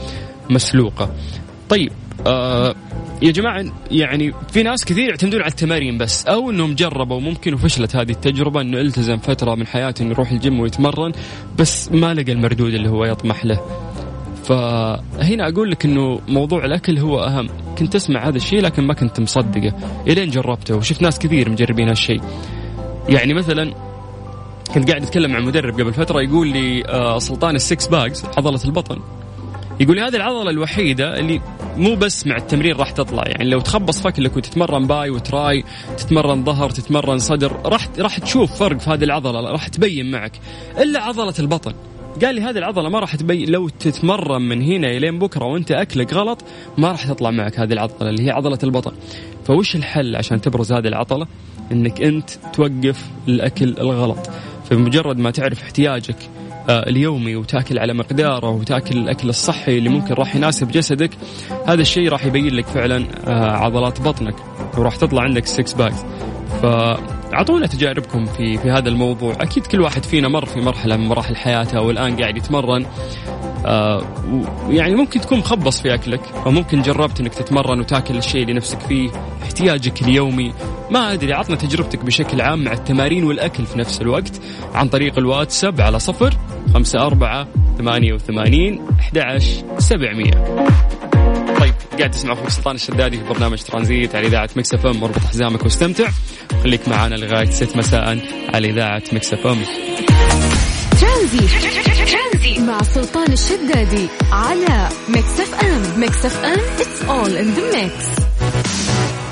مسلوقة. 0.50 1.16
طيب 1.70 1.92
آه 2.28 2.76
يا 3.22 3.32
جماعة 3.32 3.66
يعني 3.92 4.34
في 4.52 4.64
ناس 4.64 4.86
كثير 4.86 5.10
يعتمدون 5.10 5.42
على 5.42 5.50
التمارين 5.50 5.98
بس 5.98 6.26
أو 6.26 6.50
أنهم 6.52 6.76
جربوا 6.76 7.20
ممكن 7.20 7.54
وفشلت 7.54 7.96
هذه 7.96 8.12
التجربة 8.12 8.62
أنه 8.62 8.82
إلتزم 8.82 9.18
فترة 9.18 9.56
من 9.56 9.68
حياته 9.68 10.04
أنه 10.04 10.12
يروح 10.12 10.32
الجيم 10.32 10.60
ويتمرن 10.60 11.12
بس 11.60 11.92
ما 11.92 12.14
لقى 12.14 12.32
المردود 12.32 12.74
اللي 12.74 12.90
هو 12.90 13.06
يطمح 13.06 13.46
له. 13.46 13.60
فهنا 14.44 15.50
أقول 15.50 15.72
لك 15.72 15.86
أنه 15.86 16.20
موضوع 16.28 16.66
الأكل 16.66 16.98
هو 16.98 17.20
أهم. 17.20 17.50
كنت 17.78 17.96
أسمع 17.96 18.28
هذا 18.28 18.38
الشيء 18.38 18.62
لكن 18.62 18.84
ما 18.84 18.94
كنت 18.94 19.20
مصدقه. 19.20 19.74
إلين 20.08 20.30
جربته 20.30 20.76
وشفت 20.76 21.02
ناس 21.02 21.20
كثير 21.20 21.50
مجربين 21.50 21.88
هالشيء. 21.88 22.22
يعني 23.10 23.34
مثلا 23.34 23.74
كنت 24.74 24.90
قاعد 24.90 25.04
أتكلم 25.04 25.32
مع 25.32 25.40
مدرب 25.40 25.74
قبل 25.82 25.94
فترة 25.94 26.22
يقول 26.22 26.48
لي 26.48 26.86
آه 26.86 27.20
سلطان 27.20 27.56
ال 27.56 27.64
six 27.64 27.88
packs 27.88 28.26
عضله 28.38 28.60
البطن 28.66 29.00
يقول 29.80 29.96
لي 29.96 30.02
هذه 30.02 30.16
العضلة 30.16 30.50
الوحيدة 30.50 31.20
اللي 31.20 31.42
مو 31.78 31.96
بس 31.96 32.28
مع 32.28 32.38
التمرين 32.38 32.76
راح 32.76 32.92
تطلع 32.92 33.24
يعني 33.28 33.50
لو 33.50 33.60
تخبص 33.60 34.02
فكلك 34.02 34.38
وتتمرن 34.38 34.88
باي 34.88 35.10
وتراي 35.10 35.64
تتمرن 35.98 36.44
ظهر 36.44 36.70
تتمرن 36.70 37.20
صدر 37.20 37.60
راح 37.66 37.88
راح 38.00 38.20
تشوف 38.20 38.60
فرق 38.60 38.78
في 38.78 38.90
هذه 38.90 39.04
العضلة 39.04 39.52
راح 39.52 39.68
تبين 39.68 40.12
معك. 40.12 40.32
إلا 40.78 41.04
عضلة 41.04 41.34
البطن. 41.40 41.74
قال 42.24 42.36
لي 42.36 42.42
هذه 42.42 42.58
العضلة 42.58 42.90
ما 42.90 43.00
راح 43.00 43.16
تبين 43.16 43.50
لو 43.50 43.70
تتمرن 43.70 44.42
من 44.42 44.62
هنا 44.62 44.88
إلين 44.88 45.20
بكرة 45.20 45.46
وأنت 45.46 45.72
أكلك 45.72 46.14
غلط 46.14 46.44
ما 46.78 46.92
راح 46.92 47.08
تطلع 47.08 47.32
معك 47.32 47.60
هذه 47.60 47.74
العضلة 47.74 48.10
اللي 48.10 48.26
هي 48.26 48.32
عضلة 48.32 48.60
البطن. 48.64 48.92
فوش 49.46 49.76
الحل 49.76 50.16
عشان 50.16 50.42
تبرز 50.42 50.72
هذه 50.74 50.88
العضلة؟ 50.88 51.28
إنك 51.72 52.02
أنت 52.02 52.30
توقف 52.54 53.06
الأكل 53.28 53.76
الغلط. 53.80 54.30
فمجرد 54.74 55.18
ما 55.18 55.32
تعرف 55.32 55.64
احتياجك 55.64 56.16
آه، 56.70 56.90
اليومي 56.90 57.36
وتاكل 57.36 57.80
على 57.80 57.94
مقداره 57.94 58.50
وتاكل 58.50 58.98
الأكل 58.98 59.30
الصحي 59.30 59.78
اللي 59.78 59.90
ممكن 59.90 60.14
راح 60.14 60.36
يناسب 60.36 60.72
جسدك 60.72 61.10
هذا 61.68 61.82
الشيء 61.82 62.10
راح 62.10 62.26
يبين 62.26 62.56
لك 62.56 62.66
فعلا 62.66 63.06
آه، 63.28 63.52
عضلات 63.52 64.02
بطنك 64.02 64.36
وراح 64.78 64.96
تطلع 64.96 65.22
عندك 65.22 65.46
six 65.46 65.74
packs 65.74 65.98
فاعطونا 67.34 67.68
تجاربكم 67.68 68.26
في 68.26 68.58
في 68.58 68.72
هذا 68.72 68.90
الموضوع. 68.90 69.34
أكيد 69.34 69.68
كل 69.68 69.82
واحد 69.82 70.04
فينا 70.04 70.28
مر 70.28 70.46
في 70.46 70.60
مرحلة 70.60 70.98
من 70.98 71.08
مراحل 71.08 71.36
حياته 71.36 71.82
والان 71.82 72.16
قاعد 72.16 72.38
يتمرن. 72.38 72.86
آه 73.66 74.04
يعني 74.70 74.96
ممكن 74.96 75.22
تكون 75.22 75.38
مخبص 75.38 75.82
في 75.82 75.94
أكلك 75.94 76.22
أو 76.46 76.52
ممكن 76.52 76.82
جربت 76.82 77.20
إنك 77.20 77.34
تتمرن 77.34 77.80
وتاكل 77.80 78.18
الشيء 78.18 78.42
اللي 78.42 78.54
نفسك 78.54 78.80
فيه 78.80 79.10
احتياجك 79.44 80.02
اليومي. 80.02 80.54
ما 80.92 81.14
أدري 81.14 81.34
عطنا 81.34 81.56
تجربتك 81.56 82.06
بشكل 82.06 82.42
عام 82.42 82.64
مع 82.64 82.74
التمارين 82.74 83.24
والأكل 83.24 83.66
في 83.66 83.80
نفس 83.80 84.02
الوقت 84.02 84.42
عن 84.74 84.88
طريق 84.88 85.18
الواتساب 85.18 85.82
على 85.82 86.00
صفر 86.00 86.34
خمسة 86.74 87.06
أربعة 87.06 87.48
ثمانية 87.78 88.14
وثمانين 88.14 88.82
أحد 89.00 89.42
سبعمية. 89.78 90.64
طيب 91.64 91.74
قاعد 91.98 92.12
تسمع 92.12 92.34
أخوك 92.34 92.50
سلطان 92.50 92.76
الشدادي 92.76 93.18
في 93.18 93.24
برنامج 93.24 93.62
ترانزيت 93.62 94.16
على 94.16 94.28
إذاعة 94.28 94.50
Mix 94.56 94.74
FM. 94.74 95.04
اربط 95.04 95.20
حزامك 95.20 95.64
واستمتع. 95.64 96.10
خليك 96.64 96.88
معنا 96.88 97.16
لغاية 97.16 97.50
6 97.50 97.78
مساء 97.78 98.20
على 98.54 98.70
إذاعة 98.70 99.04
مكس 99.14 99.34
إف 99.34 99.48
إم. 99.48 99.64
ترانزيت 101.02 102.60
مع 102.60 102.82
سلطان 102.82 103.32
الشدادي 103.34 104.08
على 104.32 104.90
Mix 105.10 105.40
FM. 105.40 106.04
Mix 106.04 106.26
FM 106.26 106.60
it's 106.60 107.02
all 107.02 107.38
in 107.38 107.54
the 107.54 107.82
mix 107.82 108.06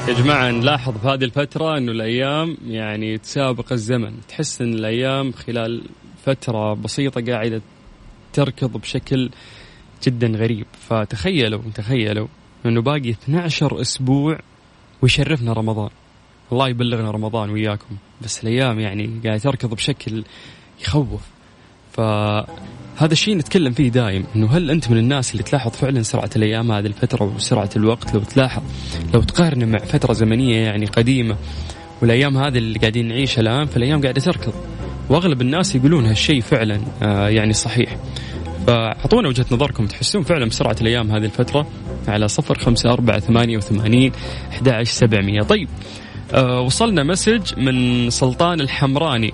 يا 0.08 0.14
جماعة 0.14 0.52
نلاحظ 0.52 0.98
في 0.98 1.08
هذه 1.08 1.24
الفترة 1.24 1.78
أنه 1.78 1.92
الأيام 1.92 2.58
يعني 2.68 3.18
تسابق 3.18 3.74
الزمن. 3.74 4.14
تحس 4.30 4.62
أن 4.62 4.74
الأيام 4.74 5.32
خلال 5.32 5.84
فترة 6.26 6.74
بسيطة 6.74 7.32
قاعدة 7.32 7.62
تركض 8.34 8.78
بشكل 8.78 9.30
جدا 10.04 10.28
غريب. 10.28 10.66
فتخيلوا 10.90 11.62
تخيلوا 11.76 12.28
إنه 12.66 12.82
باقي 12.82 13.10
12 13.10 13.82
أسبوع 13.82 14.40
ويشرفنا 15.02 15.54
رمضان. 15.54 15.90
الله 16.52 16.70
يبلغنا 16.70 17.12
رمضان 17.12 17.50
وياكم. 17.50 17.96
بس 18.22 18.44
الأيام 18.44 18.80
يعني 18.80 19.20
قاعدة 19.24 19.40
تركض 19.40 19.74
بشكل 19.74 20.24
يخوف. 20.82 21.22
فهذا 21.94 23.12
الشيء 23.12 23.38
نتكلم 23.38 23.74
فيه 23.74 23.90
دايم 23.90 24.26
إنه 24.36 24.48
هل 24.48 24.72
أنت 24.72 24.92
من 24.92 24.98
الناس 24.98 25.32
اللي 25.32 25.44
تلاحظ 25.44 25.72
فعلا 25.72 26.04
سرعة 26.04 26.30
الأيام 26.36 26.72
هذه 26.72 26.86
الفترة 26.86 27.24
وسرعة 27.36 27.70
الوقت؟ 27.76 28.14
لو 28.14 28.20
تلاحظ 28.20 28.64
لو 29.14 29.22
تقارن 29.22 29.72
مع 29.72 29.80
فترة 29.80 30.14
زمنية 30.14 30.58
يعني 30.58 30.86
قديمة 30.86 31.38
والأيام 32.02 32.38
هذه 32.38 32.58
اللي 32.58 32.80
قاعدين 32.80 33.08
نعيشها 33.08 33.42
الآن 33.42 33.66
فالأيام 33.66 34.02
قاعدة 34.02 34.22
تركض. 34.22 34.54
وأغلب 35.10 35.42
الناس 35.42 35.76
يقولون 35.76 36.06
هالشيء 36.06 36.42
فعلا 36.42 36.82
آه 37.02 37.30
يعني 37.30 37.54
صحيح. 37.54 37.98
فاعطونا 38.68 39.28
وجهة 39.28 39.46
نظركم. 39.52 39.88
تحسون 39.88 40.24
فعلا 40.24 40.46
بسرعة 40.46 40.76
الأيام 40.82 41.12
هذه 41.12 41.26
الفترة؟ 41.26 41.68
على 42.08 42.28
صفر 42.28 42.60
خمسة 42.60 42.94
أربعة 42.94 43.20
ثمانية 43.20 43.58
وثمانين 43.58 44.12
أحد 44.52 44.84
سبعمية. 44.84 45.42
طيب 45.42 45.70
أه 46.34 46.62
وصلنا 46.62 47.04
مسج 47.04 47.60
من 47.60 48.10
سلطان 48.10 48.62
الحمراني 48.62 49.34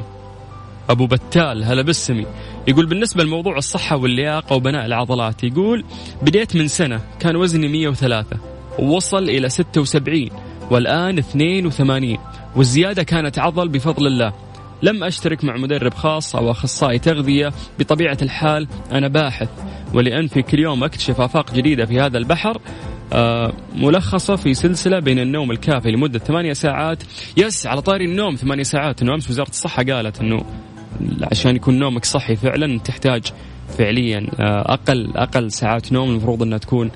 أبو 0.89 1.07
بتال 1.07 1.63
هلا 1.63 1.81
بالسمي. 1.81 2.25
يقول 2.67 2.85
بالنسبة 2.85 3.23
لموضوع 3.23 3.57
الصحة 3.57 3.97
واللياقة 3.97 4.55
وبناء 4.55 4.85
العضلات 4.85 5.43
يقول 5.43 5.83
بديت 6.21 6.55
من 6.55 6.67
سنة 6.67 7.01
كان 7.19 7.35
وزني 7.35 7.67
103 7.67 8.37
ووصل 8.79 9.23
إلى 9.23 9.49
76 9.49 10.29
والآن 10.71 11.17
82 11.17 12.17
والزيادة 12.55 13.03
كانت 13.03 13.39
عضل 13.39 13.67
بفضل 13.67 14.07
الله. 14.07 14.33
لم 14.81 15.03
أشترك 15.03 15.43
مع 15.43 15.57
مدرب 15.57 15.93
خاص 15.93 16.35
أو 16.35 16.51
أخصائي 16.51 16.99
تغذية. 16.99 17.53
بطبيعة 17.79 18.17
الحال 18.21 18.67
أنا 18.91 19.07
باحث 19.07 19.49
ولأن 19.93 20.27
في 20.27 20.41
كل 20.41 20.59
يوم 20.59 20.83
أكتشف 20.83 21.21
آفاق 21.21 21.53
جديدة 21.53 21.85
في 21.85 21.99
هذا 21.99 22.17
البحر 22.17 22.61
آه 23.13 23.53
ملخصة 23.75 24.35
في 24.35 24.53
سلسلة 24.53 24.99
بين 24.99 25.19
النوم 25.19 25.51
الكافي 25.51 25.91
لمدة 25.91 26.19
ثمانية 26.19 26.53
ساعات. 26.53 27.03
يس 27.37 27.67
على 27.67 27.81
طاري 27.81 28.05
النوم 28.05 28.35
ثمانية 28.35 28.63
ساعات. 28.63 29.01
أنه 29.01 29.13
أمس 29.13 29.29
وزارة 29.29 29.49
الصحة 29.49 29.83
قالت 29.83 30.21
أنه 30.21 30.45
عشان 31.31 31.55
يكون 31.55 31.79
نومك 31.79 32.05
صحي 32.05 32.35
فعلا 32.35 32.79
تحتاج 32.79 33.23
فعليا 33.77 34.27
آه 34.39 34.73
أقل 34.73 35.11
أقل 35.15 35.51
ساعات 35.51 35.91
نوم. 35.91 36.09
المفروض 36.09 36.43
أنها 36.43 36.57
تكون 36.57 36.91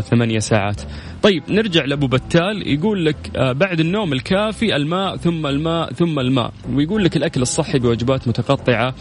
ثمانية 0.00 0.38
ساعات. 0.38 0.82
طيب 1.22 1.42
نرجع 1.48 1.84
لأبو 1.84 2.06
بتال 2.06 2.68
يقول 2.68 3.06
لك 3.06 3.16
آه 3.36 3.52
بعد 3.52 3.80
النوم 3.80 4.12
الكافي 4.12 4.76
الماء 4.76 5.16
ثم 5.16 5.46
الماء 5.46 5.92
ثم 5.92 6.18
الماء. 6.18 6.52
ويقول 6.74 7.04
لك 7.04 7.16
الأكل 7.16 7.42
الصحي 7.42 7.78
بوجبات 7.78 8.28
متقطعة 8.28 8.94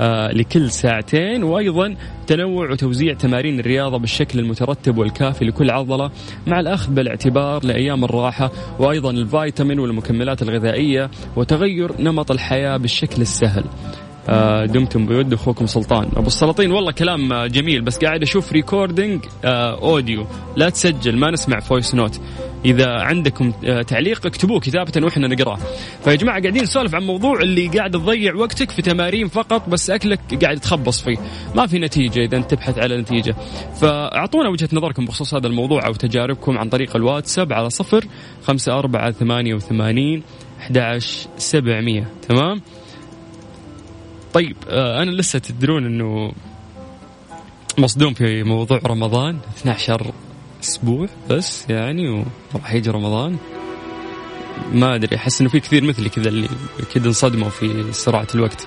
آه 0.00 0.32
لكل 0.32 0.70
ساعتين. 0.70 1.42
وأيضا 1.42 1.96
تنوع 2.26 2.70
وتوزيع 2.70 3.14
تمارين 3.14 3.60
الرياضة 3.60 3.98
بالشكل 3.98 4.38
المترتب 4.38 4.98
والكافي 4.98 5.44
لكل 5.44 5.70
عضلة 5.70 6.10
مع 6.46 6.60
الأخذ 6.60 6.94
بالاعتبار 6.94 7.64
لأيام 7.64 8.04
الراحة. 8.04 8.50
وأيضا 8.78 9.10
الفيتامين 9.10 9.78
والمكملات 9.78 10.42
الغذائية 10.42 11.10
وتغير 11.36 12.00
نمط 12.00 12.30
الحياة 12.30 12.76
بالشكل 12.76 13.22
السهل. 13.22 13.64
آه 14.28 14.66
دمتم 14.66 15.06
بود 15.06 15.32
أخوكم 15.32 15.66
سلطان. 15.66 16.08
أبو 16.16 16.26
السلاطين 16.26 16.72
والله 16.72 16.92
كلام 16.92 17.32
آه 17.32 17.46
جميل 17.46 17.82
بس 17.82 17.98
قاعد 17.98 18.22
أشوف 18.22 18.52
recording 18.52 19.24
آه 19.44 19.78
audio 19.82 20.26
لا 20.56 20.68
تسجل 20.70 21.16
ما 21.16 21.30
نسمع 21.30 21.60
voice 21.60 21.94
note 21.94 22.20
إذا 22.64 22.90
عندكم 22.90 23.52
آه 23.64 23.82
تعليق 23.82 24.26
اكتبوه 24.26 24.60
كتابة 24.60 24.92
وإحنا 25.04 25.28
نقرأه. 25.28 25.58
فيا 26.04 26.14
جماعة 26.14 26.40
قاعدين 26.40 26.62
نسولف 26.62 26.94
عن 26.94 27.02
موضوع 27.02 27.40
اللي 27.40 27.68
قاعد 27.68 27.90
تضيع 27.90 28.34
وقتك 28.34 28.70
في 28.70 28.82
تمارين 28.82 29.28
فقط 29.28 29.68
بس 29.68 29.90
أكلك 29.90 30.44
قاعد 30.44 30.60
تخبص 30.60 31.02
فيه. 31.02 31.16
ما 31.56 31.66
في 31.66 31.78
نتيجة 31.78 32.24
إذا 32.24 32.36
انت 32.36 32.50
تبحث 32.50 32.78
على 32.78 32.96
نتيجة. 33.00 33.34
فأعطونا 33.80 34.48
وجهة 34.48 34.68
نظركم 34.72 35.04
بخصوص 35.04 35.34
هذا 35.34 35.46
الموضوع 35.46 35.86
أو 35.86 35.92
تجاربكم 35.92 36.58
عن 36.58 36.68
طريق 36.68 36.96
الواتساب 36.96 37.52
على 37.52 37.70
صفر 37.70 38.04
خمسة 38.42 38.78
أربعة 38.78 39.10
ثمانية 39.10 39.54
وثمانين 39.54 40.22
أحد 40.60 40.98
سبعمية. 41.36 42.08
تمام؟ 42.28 42.60
طيب 44.34 44.56
آه 44.68 45.02
أنا 45.02 45.10
لسه 45.10 45.38
تدرون 45.38 45.86
إنه 45.86 46.32
مصدوم 47.78 48.14
في 48.14 48.42
موضوع 48.42 48.80
رمضان 48.86 49.38
12 49.56 50.12
أسبوع 50.62 51.08
بس 51.30 51.70
يعني 51.70 52.24
وراح 52.54 52.74
يجي 52.74 52.90
رمضان. 52.90 53.36
ما 54.72 54.94
أدري 54.94 55.16
أحس 55.16 55.40
إنه 55.40 55.50
في 55.50 55.60
كثير 55.60 55.84
مثلي 55.84 56.08
كذا 56.08 56.28
اللي 56.28 56.48
كذا 56.94 57.06
انصدموا 57.06 57.48
في 57.48 57.92
سرعة 57.92 58.26
الوقت. 58.34 58.66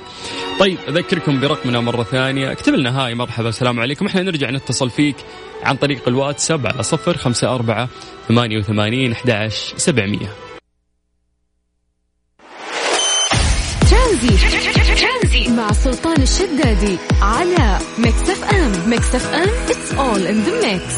طيب 0.59 0.77
أذكركم 0.87 1.39
برقمنا 1.39 1.79
مرة 1.79 2.03
ثانية. 2.03 2.51
اكتب 2.51 2.73
لنا 2.73 2.99
هاي 3.05 3.15
مرحبا 3.15 3.49
السلام 3.49 3.79
عليكم. 3.79 4.05
إحنا 4.05 4.21
نرجع 4.21 4.49
نتصل 4.49 4.89
فيك 4.89 5.15
عن 5.63 5.75
طريق 5.75 6.07
الواتساب 6.07 6.67
على 6.67 6.83
صفر 6.83 7.17
خمسة 7.17 7.55
أربعة 7.55 7.89
ثمانية 8.27 8.57
وثمانين 8.57 9.11
أحد 9.11 9.47
سبعمية. 9.77 10.33
ترانزي 13.89 14.66
مع 15.57 15.71
سلطان 15.71 16.21
الشدادي 16.21 16.97
على 17.21 17.77
Mix 17.97 18.29
FM. 18.29 18.89
Mix 18.89 19.15
FM 19.15 19.49
it's 19.69 19.93
all 19.93 20.27
in 20.27 20.43
the 20.43 20.67
mix 20.67 20.93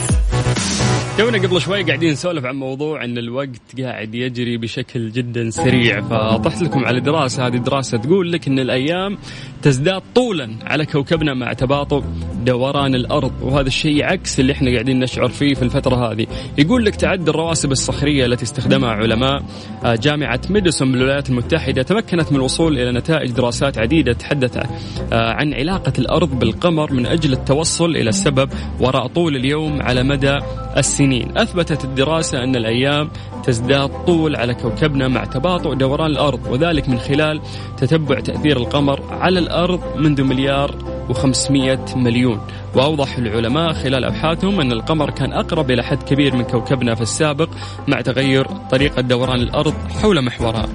تونا 1.20 1.38
قبل 1.38 1.62
شوي 1.62 1.84
قاعدين 1.84 2.12
نسولف 2.12 2.46
عن 2.46 2.56
موضوع 2.56 3.04
إن 3.04 3.18
الوقت 3.18 3.82
قاعد 3.82 4.16
يجري 4.16 4.58
بشكل 4.58 5.12
جدا 5.12 5.50
سريع 5.50 6.02
فطحت 6.02 6.62
لكم 6.62 6.86
على 6.86 7.00
دراسة 7.00 7.48
هذه 7.48 7.58
دراسة 7.58 7.98
تقول 7.98 8.32
لك 8.32 8.48
إن 8.48 8.60
الأيام 8.60 9.18
تزداد 9.62 10.02
طولا 10.16 10.50
على 10.66 10.86
كوكبنا 10.86 11.34
مع 11.34 11.54
تباطؤ 11.54 12.04
دوران 12.46 12.96
الأرض 12.96 13.32
وهذا 13.42 13.68
الشيء 13.68 14.04
عكس 14.04 14.40
اللي 14.40 14.54
إحنا 14.54 14.72
قاعدين 14.72 15.00
نشعر 15.00 15.30
فيه 15.30 15.54
في 15.54 15.62
الفترة 15.62 16.12
هذه. 16.12 16.28
يقول 16.58 16.86
لك 16.86 16.96
تعدي 16.96 17.32
الرواسب 17.32 17.72
الصخرية 17.72 18.26
التي 18.26 18.44
استخدمها 18.44 18.90
علماء 18.90 19.44
آه، 19.84 19.96
جامعة 19.96 20.42
ميديسون 20.50 20.92
بالولايات 20.92 21.30
المتحدة 21.30 21.82
تمكنت 21.82 22.32
من 22.32 22.38
الوصول 22.38 22.80
إلى 22.80 22.92
نتائج 22.92 23.32
دراسات 23.32 23.78
عديدة 23.78 24.14
تحدث 24.14 24.58
آه، 24.58 25.34
عن 25.34 25.54
علاقة 25.54 25.94
الأرض 26.00 26.40
بالقمر 26.40 26.94
من 26.94 27.06
أجل 27.06 27.34
التوصل 27.34 27.90
إلى 27.90 28.10
السبب 28.10 28.50
وراء 28.80 29.08
طول 29.08 29.36
اليوم 29.36 29.82
على 29.82 30.04
مدى 30.04 30.38
السنين. 30.78 31.09
سنين 31.10 31.38
أثبتت 31.38 31.84
الدراسة 31.86 32.44
أن 32.44 32.56
الأيام 32.56 33.10
تزداد 33.44 34.06
طول 34.06 34.36
على 34.36 34.54
كوكبنا 34.54 35.08
مع 35.08 35.26
تباطؤ 35.26 35.74
دوران 35.74 36.12
الأرض 36.12 36.40
وذلك 36.48 36.90
من 36.90 37.00
خلال 37.00 37.42
تتبع 37.78 38.20
تأثير 38.20 38.58
القمر 38.58 39.00
على 39.12 39.40
الأرض 39.40 39.82
منذ 39.96 40.24
مليار 40.24 40.76
و500 41.10 41.98
مليون. 41.98 42.42
وأوضح 42.76 43.18
العلماء 43.18 43.74
خلال 43.74 44.04
أبحاثهم 44.04 44.62
أن 44.62 44.72
القمر 44.72 45.10
كان 45.10 45.34
أقرب 45.34 45.72
إلى 45.72 45.84
حد 45.84 46.04
كبير 46.04 46.36
من 46.36 46.44
كوكبنا 46.44 46.96
في 46.96 47.02
السابق 47.02 47.50
مع 47.88 48.02
تغير 48.02 48.46
طريقة 48.72 49.02
دوران 49.02 49.40
الأرض 49.40 49.74
حول 50.02 50.22
محورها. 50.22 50.70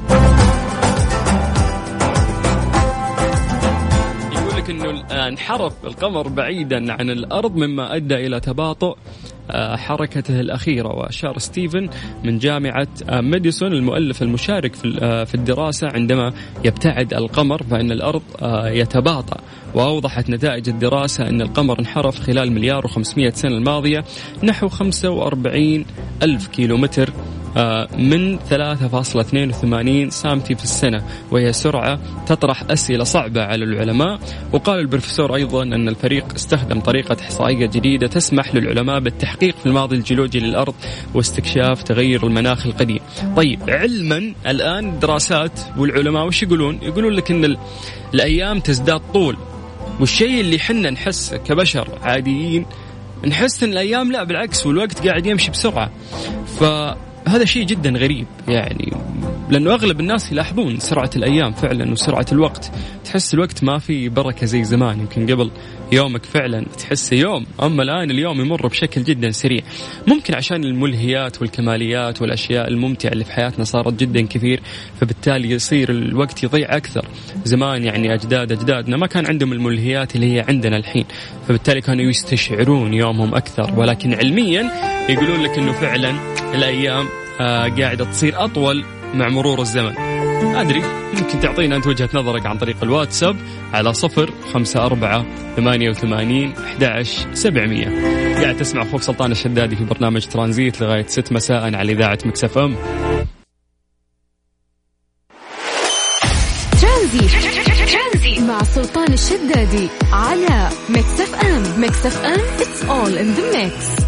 لك 4.65 4.71
إنه 4.71 5.01
انحرف 5.29 5.73
القمر 5.85 6.29
بعيدا 6.29 6.93
عن 6.93 7.11
الأرض 7.11 7.57
مما 7.57 7.97
أدى 7.97 8.15
إلى 8.15 8.41
تباطؤ 8.41 8.97
حركته 9.77 10.41
الأخيرة 10.41 10.89
وأشار 10.89 11.39
ستيفن 11.39 11.89
من 12.25 12.39
جامعة 12.39 12.89
آه، 13.09 13.21
ميديسون 13.21 13.73
المؤلف 13.73 14.23
المشارك 14.23 14.73
آه، 15.03 15.25
في 15.25 15.35
الدراسة 15.35 15.89
عندما 15.89 16.33
يبتعد 16.65 17.15
القمر 17.15 17.63
فإن 17.63 17.93
الأرض 17.93 18.23
يتباطأ. 18.65 19.37
وأوضحت 19.75 20.31
نتائج 20.31 20.69
الدراسة 20.69 21.29
أن 21.29 21.43
القمر 21.43 21.79
انحرف 21.79 22.21
خلال 22.21 22.53
مليار 22.53 22.89
و500 22.89 23.29
سنة 23.29 23.57
الماضية 23.57 24.05
نحو 24.43 24.69
45 24.69 25.85
ألف 26.23 26.47
كيلومتر. 26.47 27.09
آه، 27.09 27.44
من 27.99 28.39
3.82 28.39 30.11
سامتي 30.11 30.55
في 30.55 30.65
السنة 30.65 31.05
وهي 31.31 31.53
سرعة 31.53 31.99
تطرح 32.27 32.63
أسئلة 32.71 33.05
صعبة 33.05 33.43
على 33.43 33.65
العلماء. 33.65 34.19
وقال 34.53 34.79
البروفيسور 34.79 35.35
أيضا 35.35 35.63
أن 35.63 35.89
الفريق 35.89 36.25
استخدم 36.35 36.81
طريقة 36.81 37.17
إحصائية 37.21 37.67
جديدة 37.67 38.07
تسمح 38.07 38.55
للعلماء 38.55 39.01
بالتحقيق 39.01 39.55
في 39.59 39.67
الماضي 39.67 39.97
الجيولوجي 39.97 40.41
للأرض 40.41 40.75
واستكشاف 41.15 41.83
تغير 41.83 42.27
المناخ 42.27 42.67
القديم. 42.67 43.01
طيب 43.37 43.71
علما 43.71 44.35
الآن 44.47 44.99
دراسات 44.99 45.61
والعلماء 45.79 46.27
وش 46.27 46.43
يقولون؟ 46.43 46.79
يقولون 46.83 47.13
لك 47.13 47.31
أن 47.31 47.57
الأيام 48.15 48.61
تزداد 48.61 49.01
طول. 49.13 49.37
والشيء 50.01 50.41
اللي 50.41 50.59
حنا 50.59 50.91
نحس 50.91 51.35
كبشر 51.35 51.89
عاديين 52.03 52.67
نحس 53.27 53.63
إن 53.63 53.73
الأيام 53.73 54.13
لا 54.13 54.25
بالعكس 54.25 54.67
والوقت 54.67 55.07
قاعد 55.07 55.27
يمشي 55.27 55.51
بسرعة. 55.51 55.91
ف 56.59 56.65
هذا 57.29 57.45
شيء 57.45 57.67
جدا 57.67 57.91
غريب 57.91 58.27
يعني 58.49 58.93
لأنه 59.51 59.75
أغلب 59.75 60.01
الناس 60.01 60.33
يلاحظون 60.33 60.79
سرعة 60.79 61.11
الأيام 61.17 61.53
فعلا 61.53 61.93
وسرعة 61.93 62.27
الوقت. 62.33 62.71
تحس 63.05 63.35
الوقت 63.35 63.65
ما 63.65 63.79
في 63.79 64.09
بركة 64.09 64.47
زي 64.47 64.65
زمان 64.65 65.01
يمكن 65.01 65.33
قبل 65.33 65.51
يومك 65.93 66.25
فعلا 66.25 66.65
تحس 66.79 67.13
يوم 67.13 67.47
أما 67.63 67.83
الآن 67.83 68.11
اليوم 68.11 68.41
يمر 68.41 68.67
بشكل 68.67 69.03
جدا 69.03 69.31
سريع. 69.31 69.61
ممكن 70.07 70.35
عشان 70.35 70.65
الملهيات 70.65 71.43
والكماليات 71.43 72.23
والأشياء 72.23 72.69
الممتعة 72.69 73.13
اللي 73.13 73.25
في 73.25 73.33
حياتنا 73.33 73.65
صارت 73.65 73.93
جدا 73.93 74.27
كثير 74.27 74.61
فبالتالي 75.01 75.51
يصير 75.51 75.91
الوقت 75.91 76.45
يضيع 76.45 76.77
أكثر. 76.77 77.07
زمان 77.45 77.85
يعني 77.85 78.15
أجداد 78.15 78.53
أجدادنا 78.53 78.97
ما 78.97 79.07
كان 79.07 79.27
عندهم 79.27 79.53
الملهيات 79.53 80.17
اللي 80.17 80.35
هي 80.35 80.45
عندنا 80.49 80.77
الحين. 80.77 81.05
فبالتالي 81.49 81.81
كانوا 81.81 82.05
يستشعرون 82.05 82.95
يومهم 82.95 83.35
أكثر. 83.35 83.75
ولكن 83.77 84.15
علميا 84.15 84.71
يقولون 85.09 85.43
لك 85.43 85.59
إنه 85.59 85.73
فعلا 85.73 86.15
الأيام 86.55 87.09
آه 87.41 87.69
قاعدة 87.69 88.05
تصير 88.05 88.45
أطول 88.45 88.85
مع 89.15 89.29
مرور 89.29 89.61
الزمن. 89.61 89.95
أدري 90.57 90.83
ممكن 91.15 91.41
تعطينا 91.41 91.77
أنت 91.77 91.87
وجهة 91.87 92.09
نظرك 92.15 92.47
عن 92.47 92.59
طريق 92.59 92.77
الواتساب 92.83 93.37
على 93.73 93.95
صفر 93.95 94.31
خمسة 94.53 94.87
أربعة 94.87 95.27
ثمانية 95.57 95.91
وثمانين 95.91 96.55
أحد 96.83 97.07
سبعمية. 97.33 97.89
قاعد 98.43 98.57
تسمع 98.57 98.83
أخوك 98.83 99.03
سلطان 99.03 99.33
الشدادي 99.33 99.77
في 99.77 99.85
برنامج 99.85 100.27
ترانزيت 100.27 100.81
لغاية 100.81 101.07
ست 101.07 101.33
مساء 101.33 101.75
على 101.75 101.93
إذاعة 101.93 102.19
مكسف 102.25 102.59
أم. 102.59 102.77
ترانزيت. 106.81 107.64
مع 108.49 108.63
سلطان 108.63 109.13
الشدادي 109.13 109.89
على 110.13 110.69
مكسف 110.89 111.35
أم. 111.45 111.63
مكسف 111.83 112.25
أم 112.25 112.41
It's 112.59 112.83
all 112.89 113.17
in 113.19 113.35
the 113.37 113.57
mix. 113.57 114.05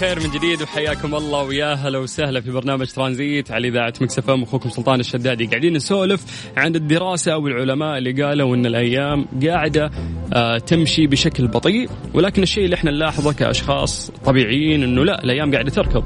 بالخير 0.00 0.20
من 0.20 0.30
جديد 0.30 0.62
وحياكم 0.62 1.14
الله 1.14 1.42
ويا 1.42 1.74
هلا 1.74 1.98
وسهلا 1.98 2.40
في 2.40 2.50
برنامج 2.50 2.86
ترانزيت 2.86 3.50
على 3.50 3.68
إذاعة 3.68 3.92
مكسفه 4.00 4.42
أخوكم 4.42 4.70
سلطان 4.70 5.00
الشدادي 5.00 5.46
قاعدين 5.46 5.72
نسولف 5.72 6.50
عن 6.56 6.74
الدراسة 6.74 7.32
أو 7.32 7.46
العلماء 7.46 7.98
اللي 7.98 8.22
قالوا 8.22 8.56
إن 8.56 8.66
الأيام 8.66 9.26
قاعدة 9.46 9.90
آه 10.32 10.58
تمشي 10.58 11.06
بشكل 11.06 11.48
بطيء 11.48 11.88
ولكن 12.14 12.42
الشيء 12.42 12.64
اللي 12.64 12.76
إحنا 12.76 12.90
نلاحظه 12.90 13.32
كأشخاص 13.32 14.10
طبيعيين 14.24 14.82
إنه 14.82 15.04
لا 15.04 15.24
الأيام 15.24 15.52
قاعدة 15.52 15.70
تركض. 15.70 16.04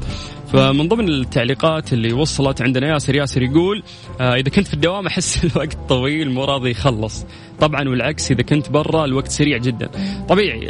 فمن 0.53 0.89
ضمن 0.89 1.09
التعليقات 1.09 1.93
اللي 1.93 2.13
وصلت 2.13 2.63
عندنا 2.63 2.89
ياسر 2.89 3.15
ياسر 3.15 3.43
يقول 3.43 3.83
آه 4.21 4.35
إذا 4.35 4.49
كنت 4.49 4.67
في 4.67 4.75
الدوام 4.75 5.07
أحس 5.07 5.45
الوقت 5.45 5.79
طويل 5.89 6.31
مو 6.31 6.45
راضي 6.45 6.71
يخلص. 6.71 7.27
طبعا 7.61 7.89
والعكس 7.89 8.31
إذا 8.31 8.43
كنت 8.43 8.71
برا 8.71 9.05
الوقت 9.05 9.29
سريع 9.29 9.59
جدا. 9.59 9.91
طبيعي 10.29 10.61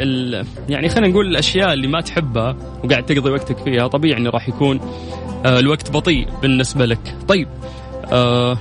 يعني 0.68 0.88
خلينا 0.88 1.08
نقول 1.08 1.26
الأشياء 1.26 1.72
اللي 1.72 1.88
ما 1.88 2.00
تحبها 2.00 2.56
وقاعد 2.84 3.06
تقضي 3.06 3.30
وقتك 3.30 3.58
فيها 3.58 3.86
طبيعي 3.86 4.20
إنه 4.20 4.30
راح 4.30 4.48
يكون 4.48 4.80
آه 5.46 5.58
الوقت 5.58 5.90
بطيء 5.90 6.28
بالنسبة 6.42 6.86
لك. 6.86 7.16
طيب 7.28 7.48
آه 8.12 8.58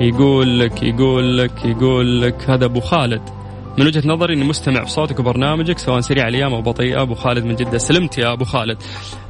يقول 0.00 0.60
لك 0.60 0.82
يقول 0.82 1.38
لك 1.38 1.64
يقول 1.64 2.22
لك 2.22 2.50
هذا 2.50 2.64
أبو 2.64 2.80
خالد. 2.80 3.35
من 3.78 3.86
وجهة 3.86 4.02
نظري 4.08 4.34
إني 4.34 4.44
مستمع 4.44 4.82
بصوتك 4.82 5.20
وبرنامجك 5.20 5.78
سواء 5.78 6.00
سريع 6.00 6.28
الأيام 6.28 6.54
أو 6.54 6.62
بطيئه 6.62 7.02
أبو 7.02 7.14
خالد 7.14 7.44
من 7.44 7.56
جدة. 7.56 7.78
سلمت 7.78 8.18
يا 8.18 8.32
أبو 8.32 8.44
خالد. 8.44 8.78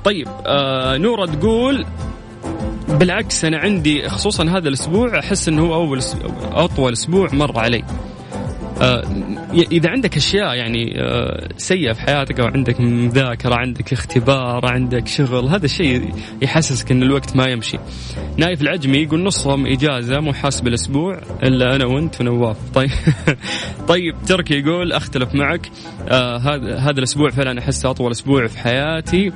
طيب 0.04 0.28
آه 0.46 0.96
نورة 0.96 1.26
تقول 1.26 1.87
بالعكس 2.88 3.44
أنا 3.44 3.59
عندي 3.59 4.09
خصوصا 4.09 4.44
هذا 4.44 4.68
الأسبوع 4.68 5.18
أحس 5.18 5.48
إنه 5.48 5.66
هو 5.66 5.74
أول 5.74 6.00
أطول 6.52 6.92
أسبوع 6.92 7.28
مر 7.32 7.59
علي. 7.59 7.85
إذا 9.73 9.91
عندك 9.91 10.17
أشياء 10.17 10.55
يعني 10.55 11.01
آه 11.01 11.49
سيئة 11.57 11.93
في 11.93 12.01
حياتك 12.01 12.41
أو 12.41 12.47
عندك 12.47 12.81
مذاكرة 12.81 13.55
عندك 13.55 13.93
اختبار 13.93 14.67
عندك 14.67 15.07
شغل 15.07 15.49
هذا 15.49 15.65
الشيء 15.65 16.15
يحسسك 16.43 16.91
إن 16.91 17.03
الوقت 17.03 17.37
ما 17.37 17.49
يمشي. 17.49 17.79
نايف 18.37 18.62
العجمي 18.62 18.99
يقول 18.99 19.23
نصهم 19.23 19.67
إجازة 19.67 20.21
مو 20.21 20.33
حاسب 20.33 20.67
الأسبوع 20.67 21.21
إلا 21.43 21.77
أنا 21.77 21.87
وأنت 21.87 22.21
ونواف 22.21 22.57
طيب 22.75 22.91
طيب 23.89 24.15
تركي 24.27 24.55
يقول 24.55 24.93
أختلف 24.93 25.35
معك. 25.35 25.71
آه 26.09 26.37
هذا 26.37 26.79
هذا 26.79 26.99
الأسبوع 26.99 27.31
فعلا 27.31 27.59
أحسه 27.59 27.91
أطول 27.91 28.11
أسبوع 28.11 28.47
في 28.47 28.59
حياتي. 28.59 29.33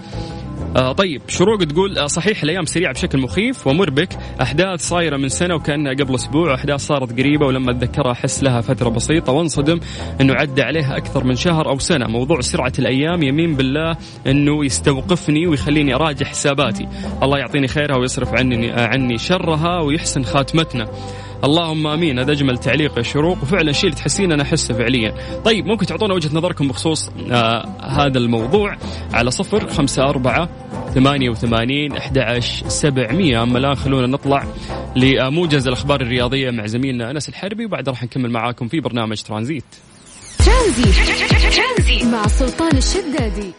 آه 0.77 0.93
طيب 0.93 1.23
شروق 1.29 1.59
تقول 1.59 1.99
آه 1.99 2.07
صحيح 2.07 2.43
الأيام 2.43 2.65
سريعة 2.65 2.93
بشكل 2.93 3.19
مخيف 3.19 3.67
ومربك 3.67 4.19
أحداث 4.43 4.81
صايرة 4.81 5.17
من 5.17 5.29
سنة 5.29 5.55
وكأنها 5.55 5.93
قبل 5.93 6.15
أسبوع 6.15 6.51
واحداث 6.51 6.81
صارت 6.81 7.13
قريبة 7.19 7.47
ولما 7.47 7.71
أتذكرها 7.71 8.13
أحس 8.13 8.43
لها 8.43 8.61
فترة 8.61 8.89
بسيطة 8.89 9.33
وأنصدم 9.33 9.81
إنه 10.21 10.35
عدى 10.35 10.63
عليها 10.63 10.97
أكثر 10.97 11.25
من 11.25 11.35
شهر 11.35 11.69
أو 11.69 11.79
سنة. 11.79 12.07
موضوع 12.07 12.41
سرعة 12.41 12.73
الأيام 12.79 13.23
يمين 13.23 13.55
بالله 13.55 13.97
إنه 14.27 14.65
يستوقفني 14.65 15.47
ويخليني 15.47 15.95
أراجع 15.95 16.27
حساباتي. 16.27 16.89
الله 17.23 17.39
يعطيني 17.39 17.69
خيرها 17.69 17.97
ويصرف 17.97 18.35
عني 18.35 18.71
عني 18.71 19.19
شرها 19.19 19.81
ويحسن 19.81 20.23
خاتمتنا. 20.23 20.89
اللهم 21.45 21.87
آمين. 21.87 22.19
هذا 22.19 22.33
أجمل 22.33 22.59
تعليق 22.59 22.99
يا 22.99 23.03
شروق. 23.03 23.43
وفعلا 23.43 23.73
شيء 23.73 23.85
اللي 23.85 23.97
تحسين 23.97 24.33
أنا 24.33 24.43
أحسه 24.43 24.75
فعليا. 24.75 25.15
طيب 25.45 25.67
ممكن 25.67 25.87
تعطونا 25.87 26.15
وجهة 26.15 26.37
نظركم 26.37 26.69
بخصوص 26.69 27.11
آه 27.31 27.69
هذا 27.83 28.19
الموضوع. 28.19 28.77
على 29.13 29.31
صفر 29.31 29.69
خمسة 29.69 30.03
أربعة 30.03 30.49
ثمانية 30.95 31.31
وثمانين 31.31 31.97
أحد 31.97 32.39
سبعمية. 32.69 33.43
أما 33.43 33.59
الآن 33.59 33.75
خلونا 33.75 34.07
نطلع 34.07 34.47
لموجز 34.97 35.67
الأخبار 35.67 36.01
الرياضية 36.01 36.51
مع 36.51 36.67
زميلنا 36.67 37.11
أنس 37.11 37.29
الحربي 37.29 37.65
وبعد 37.65 37.89
راح 37.89 38.03
نكمل 38.03 38.31
معاكم 38.31 38.69
في 38.69 38.81
برنامج 38.81 39.23
ترانزيت. 39.23 39.65
ترانزيت. 40.39 42.05
مع 42.05 42.27
سلطان 42.27 42.77
الشدادي. 42.77 43.53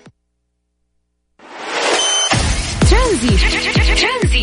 ترانزيت. 2.89 4.10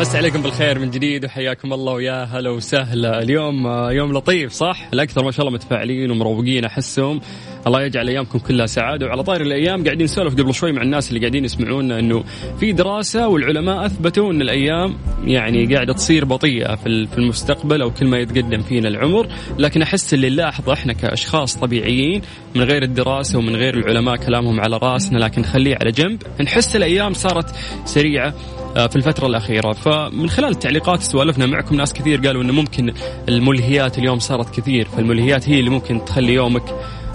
مسى 0.00 0.16
عليكم 0.16 0.42
بالخير 0.42 0.78
من 0.78 0.90
جديد 0.90 1.24
وحياكم 1.24 1.72
الله 1.72 1.92
ويا 1.92 2.24
هلا 2.24 2.50
وسهلا. 2.50 3.22
اليوم 3.22 3.66
آه، 3.66 3.92
يوم 3.92 4.12
لطيف 4.12 4.52
صح؟ 4.52 4.88
الأكثر 4.92 5.24
ما 5.24 5.30
شاء 5.30 5.40
الله 5.40 5.52
متفاعلين 5.52 6.10
ومروقين 6.10 6.64
أحسهم. 6.64 7.20
الله 7.66 7.82
يجعل 7.82 8.08
أيامكم 8.08 8.38
كلها 8.38 8.66
سعادة. 8.66 9.06
وعلى 9.06 9.22
طاري 9.22 9.44
الأيام 9.44 9.84
قاعدين 9.84 10.04
نسولف 10.04 10.34
قبل 10.34 10.54
شوي 10.54 10.72
مع 10.72 10.82
الناس 10.82 11.08
اللي 11.08 11.20
قاعدين 11.20 11.44
يسمعونا 11.44 11.98
إنه 11.98 12.24
في 12.60 12.72
دراسة 12.72 13.28
والعلماء 13.28 13.86
أثبتوا 13.86 14.32
إن 14.32 14.42
الأيام 14.42 14.94
يعني 15.24 15.74
قاعدة 15.74 15.92
تصير 15.92 16.24
بطيئة 16.24 16.74
في 16.74 17.18
المستقبل 17.18 17.82
أو 17.82 17.90
كل 17.90 18.06
ما 18.06 18.18
يتقدم 18.18 18.62
فينا 18.62 18.88
العمر. 18.88 19.28
لكن 19.58 19.82
أحس 19.82 20.14
اللي 20.14 20.30
نلاحظه 20.30 20.72
إحنا 20.72 20.92
كأشخاص 20.92 21.56
طبيعيين 21.56 22.22
من 22.54 22.62
غير 22.62 22.82
الدراسة 22.82 23.38
ومن 23.38 23.56
غير 23.56 23.74
العلماء 23.74 24.16
كلامهم 24.16 24.60
على 24.60 24.76
رأسنا 24.76 25.18
لكن 25.18 25.42
خليه 25.42 25.76
على 25.80 25.90
جنب. 25.90 26.22
نحس 26.40 26.76
الأيام 26.76 27.12
صارت 27.12 27.54
سريعة 27.84 28.34
في 28.74 28.96
الفترة 28.96 29.26
الأخيرة. 29.26 29.72
فمن 29.72 30.30
خلال 30.30 30.50
التعليقات 30.50 31.02
سوالفنا 31.02 31.46
معكم 31.46 31.76
ناس 31.76 31.92
كثير 31.92 32.26
قالوا 32.26 32.42
أنه 32.42 32.52
ممكن 32.52 32.92
الملهيات 33.28 33.98
اليوم 33.98 34.18
صارت 34.18 34.60
كثير 34.60 34.88
فالملهيات 34.88 35.48
هي 35.48 35.58
اللي 35.60 35.70
ممكن 35.70 36.04
تخلي 36.04 36.34
يومك 36.34 36.74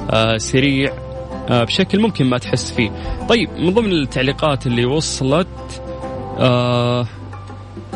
آه، 0.10 0.38
سريع 0.38 0.94
آه، 1.50 1.64
بشكل 1.64 2.00
ممكن 2.00 2.26
ما 2.26 2.38
تحس 2.38 2.72
فيه. 2.72 2.92
طيب 3.30 3.50
من 3.58 3.74
ضمن 3.74 3.92
التعليقات 3.92 4.68
اللي 4.68 4.86
وصلت 4.86 5.48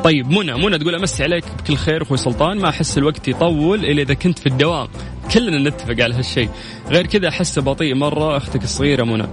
طيب 0.04 0.32
منى 0.32 0.54
منى 0.54 0.78
تقول 0.78 0.96
أمسي 0.96 1.24
عليك 1.24 1.44
بكل 1.60 1.76
خير 1.76 2.02
أخوي 2.02 2.18
سلطان 2.18 2.58
ما 2.58 2.70
أحس 2.70 2.98
الوقت 2.98 3.28
يطول 3.28 3.86
إلا 3.86 4.02
إذا 4.02 4.14
كنت 4.14 4.40
في 4.40 4.46
الدوام. 4.46 4.88
كلنا 5.34 5.70
نتفق 5.70 6.04
على 6.04 6.14
هالشيء. 6.14 6.50
غير 6.90 7.08
كذا 7.08 7.28
أحسه 7.28 7.62
بطيء 7.62 7.96
مرة 7.96 8.38
أختك 8.38 8.64
الصغيرة 8.64 9.04
منى. 9.04 9.28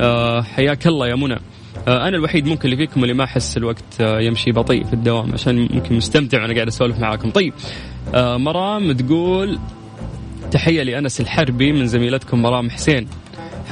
أه 0.00 0.42
حياك 0.42 0.86
الله 0.86 1.08
يا 1.08 1.14
منى. 1.14 1.38
أنا 1.88 2.16
الوحيد 2.16 2.46
ممكن 2.46 2.64
اللي 2.64 2.76
فيكم 2.76 3.02
اللي 3.02 3.14
ما 3.14 3.24
أحس 3.24 3.56
الوقت 3.56 4.00
أه 4.00 4.20
يمشي 4.20 4.52
بطيء 4.52 4.84
في 4.84 4.92
الدوام 4.92 5.32
عشان 5.32 5.68
ممكن 5.70 5.94
مستمتع 5.94 6.42
وأنا 6.42 6.54
قاعد 6.54 6.66
أسولف 6.66 6.98
معاكم 6.98 7.30
طيب 7.30 7.52
أه 8.14 8.36
مرام 8.36 8.92
تقول 8.92 9.58
تحية 10.50 10.82
لأنس 10.82 11.20
الحربي 11.20 11.72
من 11.72 11.86
زميلتكم 11.86 12.42
مرام 12.42 12.70
حسين 12.70 13.08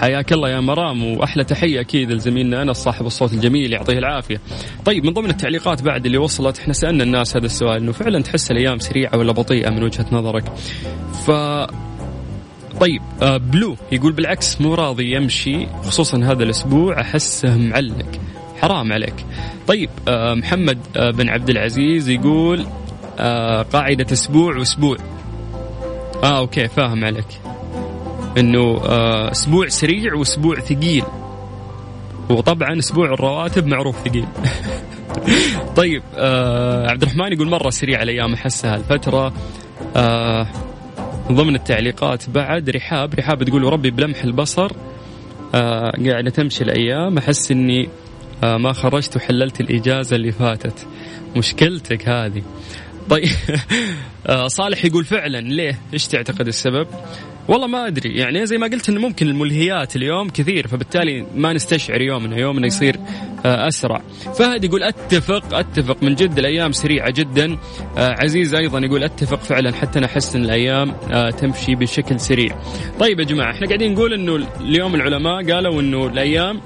حياك 0.01 0.33
الله 0.33 0.49
يا 0.51 0.61
مرام 0.61 1.05
وأحلى 1.05 1.45
تحية 1.45 1.81
أكيد 1.81 2.13
لزميلنا 2.13 2.63
أنس 2.63 2.77
صاحب 2.77 3.07
الصوت 3.07 3.33
الجميل 3.33 3.73
يعطيه 3.73 3.99
العافية. 3.99 4.41
طيب 4.85 5.05
من 5.05 5.13
ضمن 5.13 5.31
التعليقات 5.31 5.83
بعد 5.83 6.07
اللي 6.07 6.19
وصلت 6.19 6.59
إحنا 6.59 6.73
سألنا 6.73 7.05
الناس 7.05 7.37
هذا 7.37 7.47
السؤال 7.47 7.77
إنه 7.77 7.93
فعلا 7.93 8.23
تحس 8.23 8.51
الأيام 8.51 8.79
سريعة 8.79 9.19
ولا 9.19 9.33
بطيئة 9.33 9.71
من 9.71 9.83
وجهة 9.83 10.07
نظرك؟ 10.13 10.45
ف 11.27 11.31
طيب 12.81 13.03
آه 13.23 13.37
بلو 13.37 13.77
يقول 13.93 14.13
بالعكس 14.13 14.61
مو 14.61 14.75
راضي 14.75 15.15
يمشي 15.15 15.67
خصوصا 15.85 16.19
هذا 16.19 16.43
الأسبوع 16.43 17.01
أحسه 17.01 17.57
معلق 17.57 18.21
حرام 18.61 18.93
عليك. 18.93 19.27
طيب 19.67 19.91
آه 20.09 20.35
محمد 20.35 20.79
آه 20.97 21.11
بن 21.11 21.29
عبد 21.29 21.51
العزيز 21.51 22.09
يقول 22.09 22.67
آه 23.19 23.63
قاعدة 23.63 24.07
أسبوع 24.13 24.57
وأسبوع. 24.57 24.97
آه 26.23 26.39
أوكي 26.39 26.69
فاهم 26.69 27.05
عليك. 27.05 27.41
إنه 28.39 28.81
آه، 28.85 29.31
أسبوع 29.31 29.69
سريع 29.69 30.15
وأسبوع 30.15 30.61
ثقيل 30.61 31.05
وطبعا 32.31 32.79
أسبوع 32.79 33.07
الرواتب 33.07 33.67
معروف 33.67 33.97
ثقيل 34.09 34.27
طيب 35.77 36.03
آه 36.17 36.91
عبد 36.91 37.03
الرحمن 37.03 37.33
يقول 37.33 37.49
مرة 37.49 37.71
سريع 37.71 38.03
الأيام 38.03 38.35
أحسها 38.35 38.77
الفترة 38.77 39.33
آه 39.97 40.47
ضمن 41.31 41.55
التعليقات 41.55 42.31
بعد 42.31 42.71
رحاب 42.71 43.15
رحاب 43.15 43.45
تقول 43.45 43.63
ربي 43.63 43.91
بلمح 43.91 44.23
البصر 44.25 44.73
آه 45.55 45.93
قاعدة 46.07 46.31
تمشي 46.31 46.65
الأيام 46.65 47.19
أحس 47.19 47.51
إني 47.51 47.89
آه 48.45 48.57
ما 48.57 48.73
خرجت 48.73 49.17
وحللت 49.17 49.61
الإجازة 49.61 50.17
اللي 50.17 50.33
فاتت. 50.33 50.87
مشكلتك 51.37 52.09
هذه. 52.09 52.43
طيب 53.11 53.29
آه 54.27 54.47
صالح 54.47 54.85
يقول 54.85 55.05
فعلا 55.05 55.41
ليه؟ 55.41 55.79
إيش 55.93 56.07
تعتقد 56.07 56.47
السبب؟ 56.47 56.87
والله 57.51 57.67
ما 57.67 57.87
أدري. 57.87 58.15
يعني 58.15 58.47
زي 58.47 58.59
ما 58.59 58.67
قلت 58.67 58.89
انه 58.89 59.01
ممكن 59.01 59.29
الملهيات 59.29 59.97
اليوم 59.97 60.29
كثير 60.29 60.67
فبالتالي 60.67 61.27
ما 61.35 61.53
نستشعر 61.53 62.01
يومنا 62.01 62.39
يومنا 62.39 62.67
يصير 62.67 62.97
آه، 63.45 63.69
أسرع. 63.69 64.03
فهد 64.39 64.65
يقول 64.65 64.83
أتفق 64.83 65.55
أتفق 65.55 66.03
من 66.03 66.15
جد 66.15 66.39
الأيام 66.39 66.73
سريعة 66.73 67.11
جدا. 67.11 67.59
آه، 67.97 68.15
عزيز 68.23 68.55
أيضا 68.55 68.79
يقول 68.79 69.05
أتفق 69.05 69.41
فعلا 69.41 69.73
حتى 69.73 69.99
أنا 69.99 70.07
أحس 70.07 70.37
إن 70.37 70.45
الأيام 70.45 70.91
آه، 71.13 71.31
تمشي 71.31 71.75
بشكل 71.75 72.21
سريع. 72.21 72.57
طيب 73.01 73.21
يا 73.21 73.25
جماعة 73.25 73.51
إحنا 73.51 73.67
قاعدين 73.67 73.93
نقول 73.93 74.15
إنه 74.15 74.47
اليوم 74.61 74.95
العلماء 74.95 75.53
قالوا 75.53 75.81
إنه 75.81 76.07
الأيام 76.07 76.61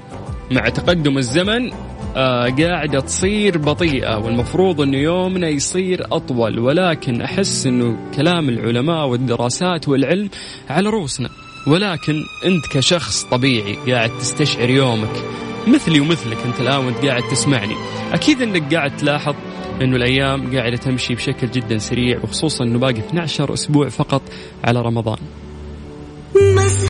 مع 0.51 0.69
تقدم 0.69 1.17
الزمن 1.17 1.71
قاعدة 2.15 2.99
تصير 2.99 3.57
بطيئة 3.57 4.17
والمفروض 4.17 4.81
أنه 4.81 4.97
يومنا 4.97 5.49
يصير 5.49 6.05
أطول 6.11 6.59
ولكن 6.59 7.21
أحس 7.21 7.67
أنه 7.67 8.11
كلام 8.15 8.49
العلماء 8.49 9.07
والدراسات 9.07 9.87
والعلم 9.87 10.29
على 10.69 10.89
رؤوسنا. 10.89 11.29
ولكن 11.67 12.13
أنت 12.45 12.65
كشخص 12.71 13.23
طبيعي 13.23 13.75
قاعد 13.91 14.17
تستشعر 14.17 14.69
يومك 14.69 15.23
مثلي 15.67 15.99
ومثلك 15.99 16.37
أنت 16.45 16.61
الآن 16.61 16.85
وأنت 16.85 17.05
قاعد 17.05 17.23
تسمعني. 17.31 17.75
أكيد 18.13 18.41
أنك 18.41 18.73
قاعد 18.73 18.97
تلاحظ 18.97 19.35
إنه 19.81 19.95
الأيام 19.95 20.55
قاعدة 20.57 20.77
تمشي 20.77 21.15
بشكل 21.15 21.51
جدا 21.51 21.77
سريع 21.77 22.19
وخصوصا 22.23 22.63
إنه 22.63 22.79
باقي 22.79 22.99
12 22.99 23.53
أسبوع 23.53 23.89
فقط 23.89 24.21
على 24.63 24.81
رمضان. 24.81 25.17